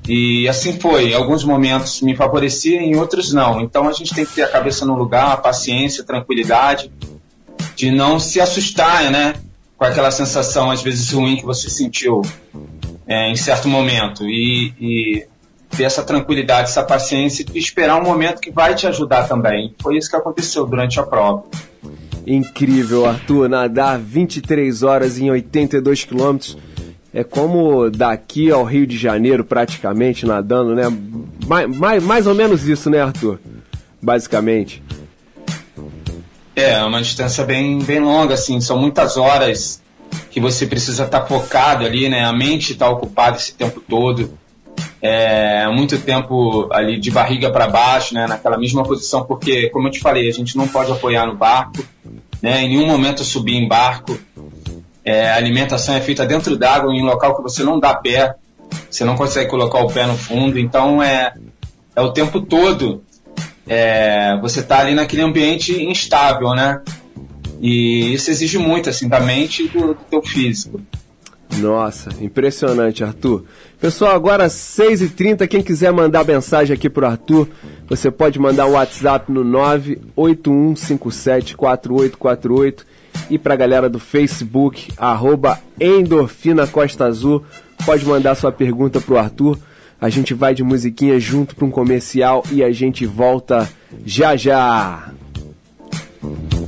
E 0.08 0.48
assim 0.48 0.80
foi. 0.80 1.12
Em 1.12 1.14
alguns 1.14 1.44
momentos 1.44 2.02
me 2.02 2.16
favorecia, 2.16 2.82
em 2.82 2.96
outros 2.96 3.34
não. 3.34 3.62
Então 3.62 3.88
a 3.88 3.92
gente 3.92 4.14
tem 4.14 4.26
que 4.26 4.34
ter 4.34 4.44
a 4.44 4.48
cabeça 4.48 4.86
no 4.86 4.96
lugar, 4.96 5.34
a 5.34 5.38
paciência, 5.38 6.04
a 6.04 6.06
tranquilidade, 6.06 6.92
de 7.76 7.92
não 7.92 8.20
se 8.20 8.40
assustar, 8.40 9.12
né? 9.12 9.36
Com 9.78 9.86
aquela 9.86 10.10
sensação, 10.10 10.72
às 10.72 10.82
vezes, 10.82 11.12
ruim 11.12 11.36
que 11.36 11.46
você 11.46 11.70
sentiu 11.70 12.22
é, 13.06 13.30
em 13.30 13.36
certo 13.36 13.68
momento. 13.68 14.24
E, 14.28 14.74
e 14.80 15.28
ter 15.70 15.84
essa 15.84 16.04
tranquilidade, 16.04 16.70
essa 16.70 16.84
paciência 16.84 17.46
e 17.54 17.60
esperar 17.60 18.00
um 18.00 18.04
momento 18.04 18.40
que 18.40 18.52
vai 18.52 18.76
te 18.76 18.88
ajudar 18.88 19.28
também. 19.28 19.74
Foi 19.82 19.98
isso 19.98 20.10
que 20.10 20.16
aconteceu 20.16 20.66
durante 20.66 21.00
a 21.00 21.04
prova. 21.04 21.44
Incrível, 22.26 23.06
Arthur, 23.06 23.48
nadar 23.48 23.98
23 23.98 24.84
horas 24.84 25.18
em 25.18 25.30
82 25.30 26.04
quilômetros. 26.04 26.58
É 27.14 27.24
como 27.24 27.90
daqui 27.90 28.52
ao 28.52 28.64
Rio 28.64 28.86
de 28.86 28.98
Janeiro, 28.98 29.44
praticamente, 29.46 30.26
nadando, 30.26 30.76
né? 30.76 30.84
Mais, 31.46 31.76
mais, 31.76 32.04
mais 32.04 32.28
ou 32.28 32.36
menos 32.36 32.68
isso, 32.68 32.90
né, 32.90 33.02
Arthur? 33.02 33.40
Basicamente. 34.02 34.84
É, 36.56 36.84
uma 36.84 37.02
distância 37.02 37.44
bem, 37.44 37.80
bem 37.80 38.00
longa, 38.00 38.34
assim, 38.34 38.60
são 38.60 38.78
muitas 38.78 39.16
horas 39.16 39.82
que 40.30 40.40
você 40.40 40.66
precisa 40.66 41.06
estar 41.06 41.26
focado 41.26 41.86
ali, 41.86 42.10
né? 42.10 42.26
A 42.26 42.34
mente 42.34 42.74
está 42.74 42.90
ocupada 42.90 43.38
esse 43.38 43.54
tempo 43.54 43.80
todo. 43.80 44.38
É, 45.02 45.68
muito 45.70 46.00
tempo 46.00 46.68
ali 46.72 47.00
de 47.00 47.12
barriga 47.12 47.52
para 47.52 47.68
baixo, 47.68 48.14
né? 48.14 48.26
Naquela 48.28 48.58
mesma 48.58 48.84
posição, 48.84 49.24
porque, 49.24 49.70
como 49.70 49.88
eu 49.88 49.92
te 49.92 50.00
falei, 50.00 50.28
a 50.28 50.34
gente 50.34 50.58
não 50.58 50.68
pode 50.68 50.92
apoiar 50.92 51.26
no 51.26 51.36
barco, 51.36 51.84
né? 52.42 52.64
Em 52.64 52.70
nenhum 52.70 52.88
momento 52.88 53.24
subir 53.24 53.56
em 53.56 53.68
barco. 53.68 54.18
É, 55.06 55.30
a 55.30 55.36
alimentação 55.36 55.96
é 55.96 56.02
feita 56.02 56.26
dentro 56.26 56.58
d'água, 56.58 56.94
em 56.94 57.02
um 57.02 57.06
local 57.06 57.36
que 57.36 57.44
você 57.44 57.64
não 57.64 57.80
dá 57.80 57.94
pé, 57.94 58.36
você 58.90 59.06
não 59.06 59.16
consegue 59.16 59.50
colocar 59.50 59.80
o 59.80 59.88
pé 59.88 60.06
no 60.06 60.18
fundo, 60.18 60.60
então 60.60 61.02
é, 61.02 61.34
é 61.96 62.02
o 62.02 62.12
tempo 62.12 62.42
todo 62.42 63.04
é, 63.68 64.38
você 64.42 64.64
tá 64.64 64.80
ali 64.80 64.96
naquele 64.96 65.22
ambiente 65.22 65.74
instável, 65.84 66.54
né? 66.54 66.82
E 67.60 68.14
isso 68.14 68.32
exige 68.32 68.58
muito, 68.58 68.90
assim, 68.90 69.08
da 69.08 69.20
mente 69.20 69.64
e 69.64 69.68
do, 69.68 69.88
do 69.88 70.04
teu 70.10 70.22
físico. 70.22 70.82
Nossa, 71.60 72.10
impressionante, 72.22 73.04
Arthur. 73.04 73.44
Pessoal, 73.80 74.16
agora 74.16 74.48
6h30, 74.48 75.48
quem 75.48 75.62
quiser 75.62 75.92
mandar 75.92 76.26
mensagem 76.26 76.74
aqui 76.74 76.90
pro 76.90 77.06
Arthur, 77.06 77.48
você 77.88 78.10
pode 78.10 78.40
mandar 78.40 78.66
um 78.66 78.72
WhatsApp 78.72 79.32
no 79.32 79.44
981574848 80.18 82.80
e 83.30 83.38
pra 83.38 83.56
galera 83.56 83.90
do 83.90 84.00
Facebook, 84.00 84.92
arroba 84.98 85.60
Endorfina 85.80 86.68
Costa 86.68 87.06
Azul, 87.06 87.44
pode 87.86 88.06
mandar 88.06 88.36
sua 88.36 88.52
pergunta 88.52 89.00
pro 89.00 89.18
Arthur. 89.18 89.58
A 90.00 90.10
gente 90.10 90.34
vai 90.34 90.54
de 90.54 90.64
musiquinha 90.64 91.20
junto 91.20 91.56
para 91.56 91.66
um 91.66 91.72
comercial 91.72 92.44
e 92.52 92.64
a 92.64 92.72
gente 92.72 93.06
volta 93.06 93.68
já 94.06 94.36
já. 94.36 95.12
Tô 96.22 96.68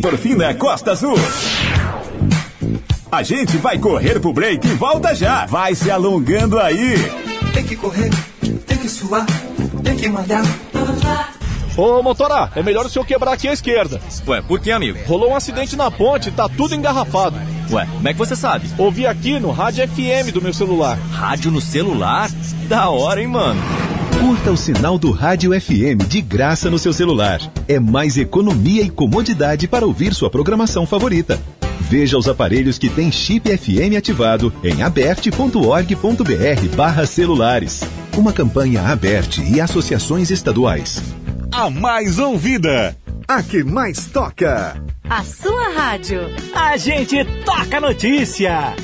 Endorfina 0.00 0.54
Costa 0.54 0.92
Azul. 0.92 1.14
A 3.12 3.22
gente 3.22 3.58
vai 3.58 3.78
correr 3.78 4.18
pro 4.18 4.32
break 4.32 4.66
e 4.66 4.70
volta 4.70 5.14
já. 5.14 5.44
Vai 5.44 5.74
se 5.74 5.90
alongando 5.90 6.58
aí. 6.58 6.94
Tem 7.52 7.62
que 7.62 7.76
correr, 7.76 8.08
tem 8.66 8.78
que 8.78 8.88
suar, 8.88 9.26
tem 9.84 9.94
que 9.96 10.08
malhar. 10.08 10.42
Ô, 11.76 12.02
motora, 12.02 12.50
é 12.56 12.62
melhor 12.62 12.86
o 12.86 12.88
senhor 12.88 13.04
quebrar 13.04 13.34
aqui 13.34 13.46
à 13.46 13.52
esquerda. 13.52 14.00
Ué, 14.26 14.40
por 14.40 14.58
que, 14.58 14.70
amigo? 14.70 14.98
Rolou 15.06 15.32
um 15.32 15.36
acidente 15.36 15.76
na 15.76 15.90
ponte, 15.90 16.30
tá 16.30 16.48
tudo 16.48 16.74
engarrafado. 16.74 17.36
Ué, 17.70 17.84
como 17.84 18.08
é 18.08 18.12
que 18.14 18.18
você 18.18 18.34
sabe? 18.34 18.70
Ouvi 18.78 19.06
aqui 19.06 19.38
no 19.38 19.50
rádio 19.50 19.86
FM 19.86 20.32
do 20.32 20.40
meu 20.40 20.54
celular. 20.54 20.98
Rádio 21.12 21.50
no 21.50 21.60
celular? 21.60 22.30
Da 22.70 22.88
hora, 22.88 23.20
hein, 23.20 23.26
mano? 23.26 23.60
Curta 24.20 24.52
o 24.52 24.56
sinal 24.56 24.98
do 24.98 25.10
Rádio 25.10 25.58
FM 25.58 26.06
de 26.06 26.20
graça 26.20 26.70
no 26.70 26.78
seu 26.78 26.92
celular. 26.92 27.40
É 27.66 27.80
mais 27.80 28.18
economia 28.18 28.82
e 28.82 28.90
comodidade 28.90 29.66
para 29.66 29.86
ouvir 29.86 30.12
sua 30.12 30.28
programação 30.28 30.86
favorita. 30.86 31.40
Veja 31.80 32.18
os 32.18 32.28
aparelhos 32.28 32.76
que 32.76 32.90
têm 32.90 33.10
chip 33.10 33.48
FM 33.56 33.96
ativado 33.96 34.52
em 34.62 34.82
aberte.org.br 34.82 36.76
barra 36.76 37.06
celulares. 37.06 37.82
Uma 38.14 38.30
campanha 38.30 38.82
aberte 38.82 39.42
e 39.42 39.58
associações 39.58 40.30
estaduais. 40.30 41.02
A 41.50 41.70
mais 41.70 42.18
ouvida. 42.18 42.94
A 43.26 43.42
que 43.42 43.64
mais 43.64 44.04
toca. 44.04 44.76
A 45.08 45.24
sua 45.24 45.70
rádio. 45.74 46.20
A 46.54 46.76
gente 46.76 47.24
toca 47.44 47.80
notícia. 47.80 48.74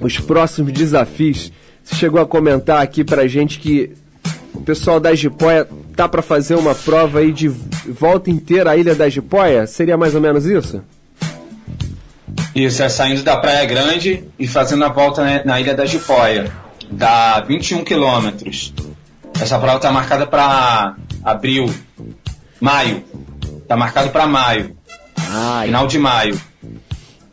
os 0.00 0.18
próximos 0.18 0.72
desafios. 0.72 1.50
Você 1.82 1.94
chegou 1.96 2.20
a 2.20 2.26
comentar 2.26 2.82
aqui 2.82 3.02
pra 3.04 3.26
gente 3.26 3.58
que 3.58 3.90
o 4.52 4.60
pessoal 4.60 4.98
da 5.00 5.14
Jipoia 5.14 5.66
tá 5.94 6.08
pra 6.08 6.20
fazer 6.22 6.56
uma 6.56 6.74
prova 6.74 7.20
aí 7.20 7.32
de 7.32 7.48
volta 7.48 8.30
inteira 8.30 8.70
à 8.72 8.76
Ilha 8.76 8.94
da 8.94 9.08
Jipoia? 9.08 9.66
Seria 9.66 9.96
mais 9.96 10.14
ou 10.14 10.20
menos 10.20 10.44
isso? 10.46 10.82
Isso, 12.54 12.82
é 12.82 12.88
saindo 12.88 13.22
da 13.22 13.36
Praia 13.36 13.64
Grande 13.66 14.24
e 14.38 14.46
fazendo 14.46 14.84
a 14.84 14.88
volta 14.88 15.42
na 15.44 15.60
Ilha 15.60 15.74
da 15.74 15.84
Jipoia. 15.84 16.50
Dá 16.90 17.40
21 17.40 17.84
quilômetros. 17.84 18.72
Essa 19.40 19.58
prova 19.58 19.76
está 19.76 19.92
marcada 19.92 20.26
para 20.26 20.96
abril, 21.22 21.72
maio. 22.60 23.04
Está 23.62 23.76
marcado 23.76 24.10
para 24.10 24.26
maio. 24.26 24.76
Final 25.64 25.86
de 25.86 25.98
maio. 25.98 26.40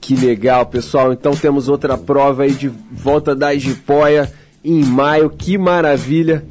Que 0.01 0.16
legal, 0.16 0.66
pessoal. 0.66 1.14
Então 1.14 1.34
temos 1.34 1.70
outra 1.70 1.97
prova 1.97 2.43
aí 2.43 2.51
de 2.51 2.68
volta 2.91 3.34
da 3.34 3.56
Jipoia 3.56 4.30
em 4.64 4.84
maio. 4.84 5.30
Que 5.30 5.58
maravilha. 5.58 6.43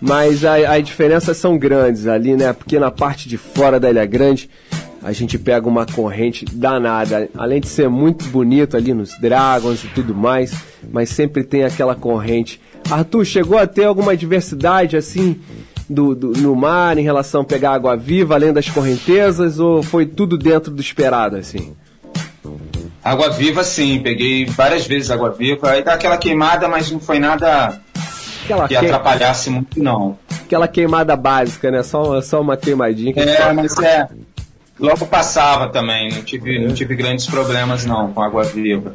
Mas 0.00 0.44
as 0.44 0.84
diferenças 0.84 1.36
são 1.36 1.58
grandes 1.58 2.06
ali, 2.06 2.34
né? 2.36 2.52
Porque 2.52 2.78
na 2.78 2.90
parte 2.90 3.28
de 3.28 3.36
fora 3.36 3.80
da 3.80 3.90
Ilha 3.90 4.06
Grande 4.06 4.48
a 5.06 5.12
gente 5.12 5.38
pega 5.38 5.68
uma 5.68 5.86
corrente 5.86 6.44
danada. 6.44 7.28
Além 7.38 7.60
de 7.60 7.68
ser 7.68 7.88
muito 7.88 8.24
bonito 8.26 8.76
ali 8.76 8.92
nos 8.92 9.16
Dragons 9.20 9.84
e 9.84 9.88
tudo 9.88 10.14
mais, 10.14 10.52
mas 10.90 11.08
sempre 11.10 11.44
tem 11.44 11.62
aquela 11.64 11.94
corrente. 11.94 12.60
Arthur, 12.90 13.24
chegou 13.24 13.56
a 13.56 13.66
ter 13.66 13.84
alguma 13.84 14.16
diversidade 14.16 14.96
assim 14.96 15.38
do, 15.88 16.14
do- 16.14 16.32
no 16.32 16.54
mar 16.56 16.98
em 16.98 17.02
relação 17.02 17.42
a 17.42 17.44
pegar 17.44 17.72
água 17.72 17.96
viva, 17.96 18.34
além 18.34 18.52
das 18.52 18.68
correntezas, 18.68 19.60
ou 19.60 19.82
foi 19.82 20.06
tudo 20.06 20.36
dentro 20.36 20.72
do 20.72 20.80
esperado, 20.80 21.36
assim? 21.36 21.74
Água 23.02 23.30
viva, 23.30 23.62
sim. 23.62 24.00
Peguei 24.00 24.44
várias 24.46 24.86
vezes 24.86 25.10
água 25.10 25.30
viva. 25.30 25.70
Aí 25.70 25.82
dá 25.84 25.94
aquela 25.94 26.16
queimada, 26.18 26.66
mas 26.68 26.90
não 26.90 26.98
foi 26.98 27.18
nada 27.20 27.80
Aquela 28.44 28.66
que 28.68 28.74
atrapalhasse 28.76 29.50
muito, 29.50 29.80
não. 29.80 30.18
Aquela 30.44 30.66
queimada 30.68 31.14
básica, 31.16 31.70
né? 31.70 31.82
Só, 31.84 32.20
só 32.20 32.40
uma 32.40 32.56
queimadinha. 32.56 33.12
Que 33.12 33.20
É, 33.20 33.52
mas 33.52 33.76
é. 33.78 34.08
Logo 34.78 35.06
passava 35.06 35.68
também, 35.68 36.10
não 36.10 36.22
tive, 36.22 36.58
não 36.58 36.74
tive 36.74 36.94
grandes 36.94 37.26
problemas 37.26 37.86
não 37.86 38.12
com 38.12 38.22
água 38.22 38.44
viva. 38.44 38.94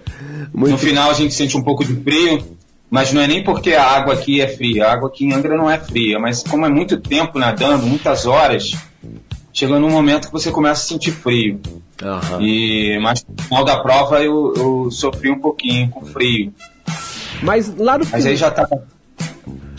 No 0.54 0.78
final 0.78 1.10
a 1.10 1.14
gente 1.14 1.34
sente 1.34 1.58
um 1.58 1.64
pouco 1.64 1.84
de 1.84 1.96
frio, 1.96 2.58
mas 2.90 3.12
não 3.12 3.22
é 3.22 3.28
nem 3.28 3.44
porque 3.44 3.74
a 3.74 3.84
água 3.84 4.14
aqui 4.14 4.42
é 4.42 4.48
fria. 4.48 4.86
A 4.86 4.94
água 4.94 5.10
aqui 5.10 5.26
em 5.26 5.34
Angra 5.34 5.58
não 5.58 5.70
é 5.70 5.80
fria, 5.80 6.20
mas 6.20 6.44
como 6.44 6.66
é 6.66 6.70
muito 6.70 7.00
tempo 7.00 7.40
nadando, 7.40 7.88
muitas 7.88 8.28
horas, 8.28 8.74
chega 9.52 9.80
num 9.80 9.90
momento 9.90 10.28
que 10.28 10.34
você 10.34 10.52
começa 10.52 10.84
a 10.84 10.88
sentir 10.88 11.12
frio. 11.12 11.60
E 12.40 13.00
mas 13.02 13.26
no 13.28 13.44
final 13.44 13.66
da 13.66 13.80
prova 13.80 14.22
eu, 14.22 14.54
eu 14.56 14.92
sofri 14.92 15.32
um 15.32 15.40
pouquinho 15.40 15.90
com 15.90 16.06
frio. 16.06 16.54
Mas 17.42 17.76
lá 17.76 17.98
no 17.98 18.06
Mas 18.12 18.26
aí 18.26 18.36
já 18.36 18.52
tá 18.52 18.68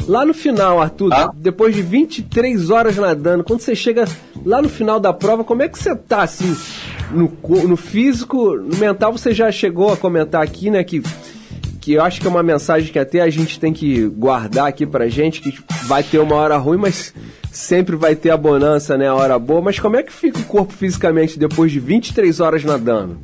Lá 0.06 0.24
no 0.24 0.34
final, 0.34 0.80
Arthur, 0.80 1.10
depois 1.34 1.74
de 1.74 1.82
23 1.82 2.70
horas 2.70 2.96
nadando, 2.96 3.44
quando 3.44 3.60
você 3.60 3.74
chega 3.74 4.04
lá 4.44 4.60
no 4.60 4.68
final 4.68 4.98
da 4.98 5.12
prova, 5.12 5.44
como 5.44 5.62
é 5.62 5.68
que 5.68 5.78
você 5.78 5.94
tá 5.94 6.22
assim? 6.22 6.56
No, 7.12 7.32
no 7.68 7.76
físico, 7.76 8.56
no 8.56 8.76
mental, 8.76 9.12
você 9.12 9.32
já 9.32 9.50
chegou 9.52 9.92
a 9.92 9.96
comentar 9.96 10.42
aqui, 10.42 10.70
né? 10.70 10.82
Que, 10.82 11.02
que 11.80 11.92
eu 11.92 12.02
acho 12.02 12.20
que 12.20 12.26
é 12.26 12.30
uma 12.30 12.42
mensagem 12.42 12.92
que 12.92 12.98
até 12.98 13.20
a 13.20 13.30
gente 13.30 13.60
tem 13.60 13.72
que 13.72 14.06
guardar 14.06 14.66
aqui 14.66 14.86
pra 14.86 15.08
gente, 15.08 15.40
que 15.40 15.56
vai 15.84 16.02
ter 16.02 16.18
uma 16.18 16.34
hora 16.36 16.56
ruim, 16.56 16.78
mas 16.78 17.14
sempre 17.52 17.94
vai 17.94 18.16
ter 18.16 18.30
a 18.30 18.36
bonança, 18.36 18.96
né? 18.96 19.08
A 19.08 19.14
hora 19.14 19.38
boa. 19.38 19.60
Mas 19.60 19.78
como 19.78 19.96
é 19.96 20.02
que 20.02 20.12
fica 20.12 20.38
o 20.38 20.44
corpo 20.44 20.72
fisicamente 20.72 21.38
depois 21.38 21.70
de 21.70 21.78
23 21.78 22.40
horas 22.40 22.64
nadando? 22.64 23.18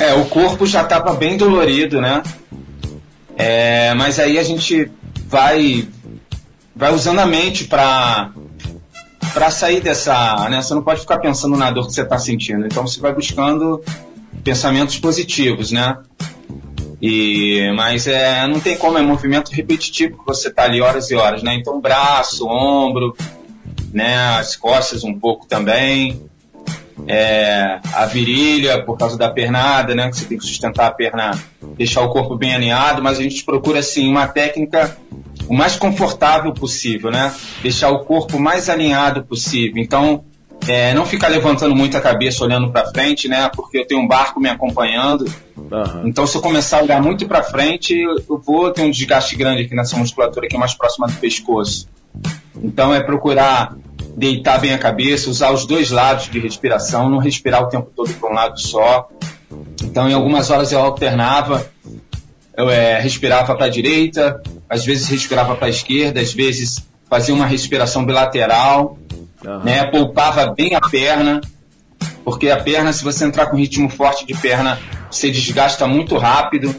É, 0.00 0.14
o 0.14 0.26
corpo 0.26 0.66
já 0.66 0.82
estava 0.82 1.12
bem 1.14 1.36
dolorido, 1.36 2.00
né? 2.00 2.22
É, 3.36 3.92
mas 3.94 4.18
aí 4.18 4.38
a 4.38 4.42
gente 4.42 4.90
vai 5.26 5.86
vai 6.74 6.92
usando 6.92 7.18
a 7.18 7.26
mente 7.26 7.64
para 7.64 8.32
para 9.32 9.50
sair 9.50 9.82
dessa, 9.82 10.48
né? 10.48 10.62
Você 10.62 10.74
não 10.74 10.82
pode 10.82 11.00
ficar 11.00 11.18
pensando 11.18 11.56
na 11.56 11.70
dor 11.70 11.86
que 11.86 11.92
você 11.92 12.02
está 12.02 12.18
sentindo. 12.18 12.64
Então 12.64 12.86
você 12.86 12.98
vai 12.98 13.14
buscando 13.14 13.82
pensamentos 14.42 14.98
positivos, 14.98 15.70
né? 15.70 15.98
E 17.00 17.70
mas 17.76 18.06
é 18.06 18.48
não 18.48 18.58
tem 18.58 18.78
como 18.78 18.96
é 18.96 19.02
movimento 19.02 19.50
repetitivo 19.50 20.18
que 20.18 20.26
você 20.26 20.50
tá 20.50 20.64
ali 20.64 20.80
horas 20.80 21.10
e 21.10 21.14
horas, 21.14 21.42
né? 21.42 21.54
Então 21.54 21.78
braço, 21.78 22.46
ombro, 22.48 23.14
né? 23.92 24.38
As 24.38 24.56
costas 24.56 25.04
um 25.04 25.18
pouco 25.18 25.46
também. 25.46 26.22
É, 27.06 27.78
a 27.92 28.06
virilha 28.06 28.82
por 28.82 28.96
causa 28.96 29.18
da 29.18 29.28
pernada, 29.28 29.94
né? 29.94 30.08
Que 30.08 30.16
você 30.16 30.24
tem 30.24 30.38
que 30.38 30.44
sustentar 30.44 30.86
a 30.86 30.90
perna, 30.90 31.38
deixar 31.76 32.02
o 32.02 32.08
corpo 32.08 32.36
bem 32.36 32.54
alinhado, 32.54 33.02
mas 33.02 33.18
a 33.18 33.22
gente 33.22 33.44
procura 33.44 33.80
assim 33.80 34.08
uma 34.08 34.26
técnica 34.26 34.96
o 35.48 35.54
mais 35.54 35.76
confortável 35.76 36.52
possível, 36.52 37.10
né? 37.10 37.34
Deixar 37.62 37.90
o 37.90 38.04
corpo 38.04 38.38
mais 38.38 38.68
alinhado 38.68 39.24
possível. 39.24 39.82
Então, 39.82 40.24
é, 40.66 40.94
não 40.94 41.06
ficar 41.06 41.28
levantando 41.28 41.74
muito 41.74 41.96
a 41.96 42.00
cabeça 42.00 42.42
olhando 42.42 42.70
para 42.70 42.86
frente, 42.86 43.28
né? 43.28 43.50
Porque 43.54 43.78
eu 43.78 43.86
tenho 43.86 44.00
um 44.00 44.08
barco 44.08 44.40
me 44.40 44.48
acompanhando. 44.48 45.24
Então, 46.04 46.26
se 46.26 46.36
eu 46.36 46.42
começar 46.42 46.78
a 46.78 46.82
olhar 46.82 47.02
muito 47.02 47.26
para 47.26 47.42
frente, 47.42 47.94
eu 47.94 48.38
vou 48.38 48.70
ter 48.72 48.82
um 48.82 48.90
desgaste 48.90 49.36
grande 49.36 49.62
aqui 49.62 49.74
nessa 49.74 49.96
musculatura 49.96 50.48
que 50.48 50.56
é 50.56 50.58
mais 50.58 50.74
próxima 50.74 51.06
do 51.06 51.14
pescoço. 51.14 51.88
Então, 52.62 52.94
é 52.94 53.00
procurar 53.00 53.76
deitar 54.16 54.58
bem 54.58 54.72
a 54.72 54.78
cabeça, 54.78 55.28
usar 55.28 55.52
os 55.52 55.66
dois 55.66 55.90
lados 55.90 56.30
de 56.30 56.40
respiração, 56.40 57.10
não 57.10 57.18
respirar 57.18 57.62
o 57.62 57.68
tempo 57.68 57.90
todo 57.94 58.12
para 58.14 58.30
um 58.30 58.32
lado 58.32 58.58
só. 58.58 59.08
Então, 59.82 60.08
em 60.08 60.14
algumas 60.14 60.50
horas 60.50 60.72
eu 60.72 60.80
alternava, 60.80 61.66
eu 62.56 62.70
é, 62.70 62.98
respirava 62.98 63.54
para 63.54 63.66
a 63.66 63.68
direita, 63.68 64.40
às 64.68 64.84
vezes 64.84 65.08
respirava 65.08 65.54
para 65.54 65.66
a 65.66 65.70
esquerda, 65.70 66.20
às 66.20 66.32
vezes 66.32 66.82
fazia 67.08 67.34
uma 67.34 67.46
respiração 67.46 68.04
bilateral, 68.04 68.98
né? 69.62 69.84
Poupava 69.84 70.46
bem 70.46 70.74
a 70.74 70.80
perna, 70.80 71.40
porque 72.24 72.48
a 72.48 72.56
perna, 72.56 72.92
se 72.92 73.04
você 73.04 73.24
entrar 73.24 73.46
com 73.46 73.56
ritmo 73.56 73.88
forte 73.88 74.26
de 74.26 74.34
perna, 74.34 74.80
você 75.10 75.30
desgasta 75.30 75.86
muito 75.86 76.16
rápido. 76.16 76.74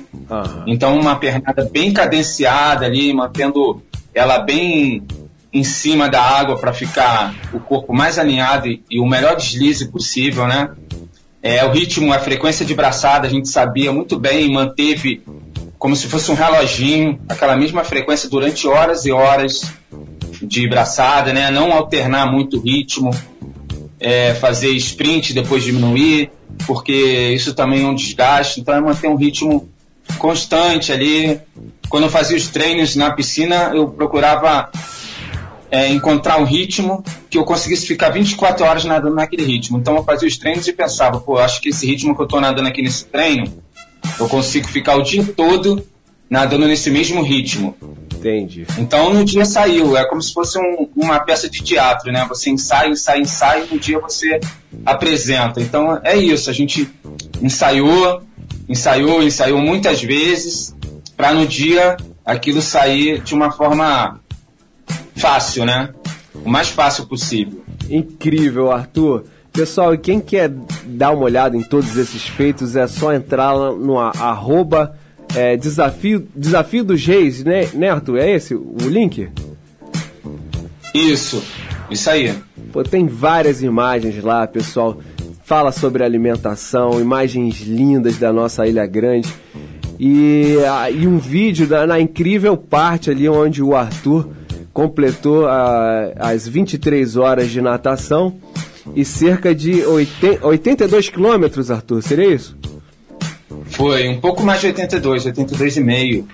Então, 0.66 1.00
uma 1.00 1.16
pernada 1.16 1.70
bem 1.72 1.94
cadenciada 1.94 2.86
ali, 2.86 3.14
mantendo 3.14 3.82
ela 4.14 4.40
bem 4.40 5.04
em 5.52 5.64
cima 5.64 6.10
da 6.10 6.22
água 6.22 6.58
para 6.58 6.74
ficar 6.74 7.34
o 7.54 7.60
corpo 7.60 7.94
mais 7.94 8.20
alinhado 8.20 8.68
e, 8.68 8.84
e 8.90 9.00
o 9.00 9.06
melhor 9.06 9.36
deslize 9.36 9.88
possível, 9.88 10.48
né? 10.48 10.72
É, 11.42 11.64
o 11.66 11.72
ritmo, 11.72 12.12
a 12.12 12.20
frequência 12.20 12.66
de 12.66 12.74
braçada, 12.74 13.28
a 13.28 13.30
gente 13.30 13.48
sabia 13.48 13.92
muito 13.92 14.20
bem, 14.20 14.52
manteve 14.52 15.24
como 15.78 15.96
se 15.96 16.08
fosse 16.08 16.32
um 16.32 16.36
reloginho, 16.36 17.20
aquela 17.30 17.56
mesma 17.56 17.84
frequência 17.84 18.30
durante 18.30 18.68
horas 18.68 19.06
e 19.06 19.12
horas 19.12 19.62
de 20.42 20.68
braçada, 20.68 21.32
né? 21.32 21.50
Não 21.52 21.72
alternar 21.72 22.32
muito 22.32 22.58
o 22.58 22.62
ritmo, 22.62 23.12
é, 24.00 24.34
fazer 24.36 24.72
sprint 24.72 25.34
depois 25.34 25.64
diminuir, 25.64 26.32
porque 26.66 27.32
isso 27.34 27.54
também 27.54 27.84
é 27.84 27.88
um 27.88 27.96
desgaste. 27.96 28.60
Então 28.60 28.76
é 28.76 28.82
manter 28.82 29.08
um 29.08 29.16
ritmo 29.16 29.70
constante 30.18 30.92
ali. 30.92 31.40
Quando 31.90 32.06
eu 32.06 32.10
fazia 32.10 32.36
os 32.36 32.48
treinos 32.48 32.96
na 32.96 33.12
piscina, 33.12 33.72
eu 33.74 33.88
procurava 33.88 34.70
é, 35.70 35.90
encontrar 35.90 36.40
um 36.40 36.44
ritmo 36.46 37.04
que 37.30 37.38
eu 37.38 37.44
conseguisse 37.44 37.86
ficar 37.88 38.10
24 38.10 38.66
horas 38.66 38.86
nadando 38.86 39.16
naquele 39.16 39.44
ritmo. 39.44 39.78
Então 39.78 39.96
eu 39.98 40.04
fazia 40.04 40.28
os 40.28 40.38
treinos 40.38 40.68
e 40.68 40.74
pensava, 40.74 41.20
pô, 41.20 41.38
acho 41.38 41.62
que 41.62 41.70
esse 41.70 41.86
ritmo 41.86 42.16
que 42.16 42.22
eu 42.22 42.28
tô 42.28 42.40
nadando 42.40 42.68
aqui 42.70 42.82
nesse 42.82 43.06
treino, 43.06 43.52
eu 44.20 44.28
consigo 44.30 44.68
ficar 44.68 44.96
o 44.96 45.02
dia 45.04 45.24
todo 45.36 45.86
nadando 46.30 46.68
nesse 46.68 46.90
mesmo 46.90 47.22
ritmo. 47.22 47.76
Entendi. 48.16 48.66
Então 48.80 49.14
no 49.14 49.24
dia 49.24 49.46
saiu, 49.46 49.96
é 49.96 50.04
como 50.08 50.22
se 50.22 50.34
fosse 50.34 50.58
um- 50.58 50.90
uma 50.96 51.20
peça 51.20 51.50
de 51.50 51.62
teatro, 51.62 52.12
né? 52.12 52.26
Você 52.28 52.50
ensaia, 52.50 52.90
ensaia, 52.90 53.22
ensaia 53.22 53.64
e 53.70 53.74
no 53.74 53.80
dia 53.80 54.00
você 54.00 54.40
apresenta. 54.86 55.62
Então 55.62 56.00
é 56.04 56.16
isso, 56.18 56.50
a 56.50 56.54
gente 56.54 56.90
ensaiou, 57.42 58.22
ensaiou, 58.68 59.22
ensaiou 59.24 59.60
muitas 59.60 60.02
vezes 60.02 60.76
para 61.16 61.34
no 61.34 61.46
dia 61.46 61.98
aquilo 62.26 62.62
sair 62.62 63.22
de 63.22 63.34
uma 63.34 63.52
forma 63.52 64.20
fácil, 65.18 65.66
né? 65.66 65.90
O 66.46 66.50
mais 66.50 66.70
fácil 66.70 67.06
possível. 67.06 67.64
Incrível, 67.90 68.72
Arthur. 68.72 69.26
Pessoal, 69.52 69.94
e 69.94 69.98
quem 69.98 70.22
quer 70.22 70.52
dar 70.86 71.12
uma 71.12 71.24
olhada 71.24 71.58
em 71.58 71.64
todos 71.64 71.98
esses 71.98 72.28
feitos 72.28 72.76
é 72.76 72.86
só 72.86 73.14
entrar 73.14 73.54
lá 73.54 73.72
no 73.72 73.98
arroba 73.98 74.96
é, 75.36 75.58
desafio, 75.58 76.28
desafio 76.36 76.84
dos 76.84 77.04
Reis, 77.06 77.44
né, 77.44 77.68
né, 77.74 77.90
Arthur? 77.90 78.20
É 78.20 78.32
esse 78.32 78.54
o 78.54 78.78
link? 78.88 79.30
Isso, 80.94 81.44
isso 81.90 82.10
aí. 82.10 82.34
Pô, 82.72 82.84
tem 82.84 83.08
várias 83.08 83.64
imagens 83.64 84.24
lá, 84.24 84.46
pessoal. 84.46 85.00
Fala 85.44 85.72
sobre 85.72 86.04
alimentação, 86.04 87.00
imagens 87.00 87.62
lindas 87.62 88.18
da 88.18 88.32
nossa 88.32 88.68
Ilha 88.68 88.86
Grande. 88.86 89.34
E, 90.00 90.58
ah, 90.70 90.92
e 90.92 91.08
um 91.08 91.18
vídeo 91.18 91.66
da, 91.66 91.88
na 91.88 92.00
incrível 92.00 92.56
parte 92.56 93.10
ali 93.10 93.28
onde 93.28 93.64
o 93.64 93.76
Arthur 93.76 94.30
completou 94.78 95.48
ah, 95.48 96.12
as 96.20 96.48
23 96.48 97.18
horas 97.18 97.50
de 97.50 97.60
natação 97.60 98.36
e 98.96 99.04
cerca 99.04 99.56
de 99.56 99.84
80, 99.84 100.46
82 100.46 101.10
quilômetros, 101.10 101.72
Arthur, 101.72 102.04
seria 102.04 102.32
isso? 102.32 102.56
Foi 103.72 104.08
um 104.08 104.22
pouco 104.22 104.44
mais 104.44 104.62
de 104.62 104.68
82, 104.68 105.26
82,5. 105.26 106.26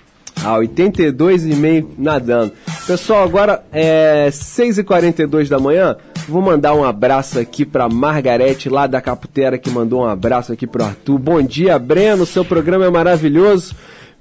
Ah, 0.43 0.57
82,5 0.57 1.87
nadando. 1.97 2.51
Pessoal, 2.85 3.23
agora 3.23 3.63
é 3.71 4.27
6h42 4.29 5.47
da 5.47 5.57
manhã. 5.57 5.95
Vou 6.27 6.41
mandar 6.41 6.73
um 6.73 6.83
abraço 6.83 7.39
aqui 7.39 7.63
pra 7.63 7.87
Margarete 7.87 8.67
lá 8.67 8.87
da 8.87 8.99
Caputera 8.99 9.57
que 9.57 9.69
mandou 9.69 10.01
um 10.01 10.05
abraço 10.05 10.51
aqui 10.51 10.67
pro 10.67 10.83
Arthur. 10.83 11.17
Bom 11.17 11.41
dia, 11.41 11.79
Breno. 11.79 12.25
Seu 12.25 12.43
programa 12.43 12.83
é 12.83 12.89
maravilhoso. 12.89 13.73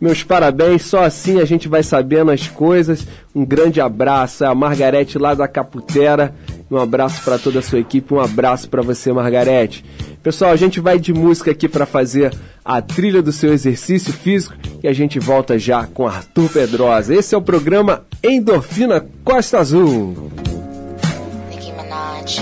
Meus 0.02 0.24
parabéns, 0.24 0.82
só 0.82 1.04
assim 1.04 1.40
a 1.40 1.44
gente 1.44 1.68
vai 1.68 1.80
sabendo 1.80 2.32
as 2.32 2.48
coisas. 2.48 3.06
Um 3.32 3.44
grande 3.44 3.80
abraço, 3.80 4.42
é 4.42 4.48
a 4.48 4.54
Margarete 4.54 5.16
lá 5.16 5.32
da 5.32 5.46
Caputera. 5.46 6.34
Um 6.68 6.76
abraço 6.76 7.22
para 7.22 7.38
toda 7.38 7.60
a 7.60 7.62
sua 7.62 7.78
equipe, 7.78 8.12
um 8.12 8.18
abraço 8.18 8.68
para 8.68 8.82
você, 8.82 9.12
Margarete. 9.12 9.84
Pessoal, 10.20 10.50
a 10.50 10.56
gente 10.56 10.80
vai 10.80 10.98
de 10.98 11.12
música 11.12 11.52
aqui 11.52 11.68
para 11.68 11.86
fazer 11.86 12.34
a 12.64 12.82
trilha 12.82 13.22
do 13.22 13.30
seu 13.30 13.52
exercício 13.52 14.12
físico 14.12 14.56
e 14.82 14.88
a 14.88 14.92
gente 14.92 15.20
volta 15.20 15.56
já 15.56 15.86
com 15.86 16.04
Arthur 16.04 16.48
Pedrosa. 16.48 17.14
Esse 17.14 17.36
é 17.36 17.38
o 17.38 17.42
programa 17.42 18.02
Endorfina 18.24 19.06
Costa 19.22 19.60
Azul. 19.60 20.32
Nicki 21.48 21.70
Minaj, 21.70 22.40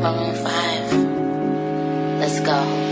Maroon 0.00 0.32
5. 0.34 0.46
Let's 2.18 2.40
go. 2.40 2.86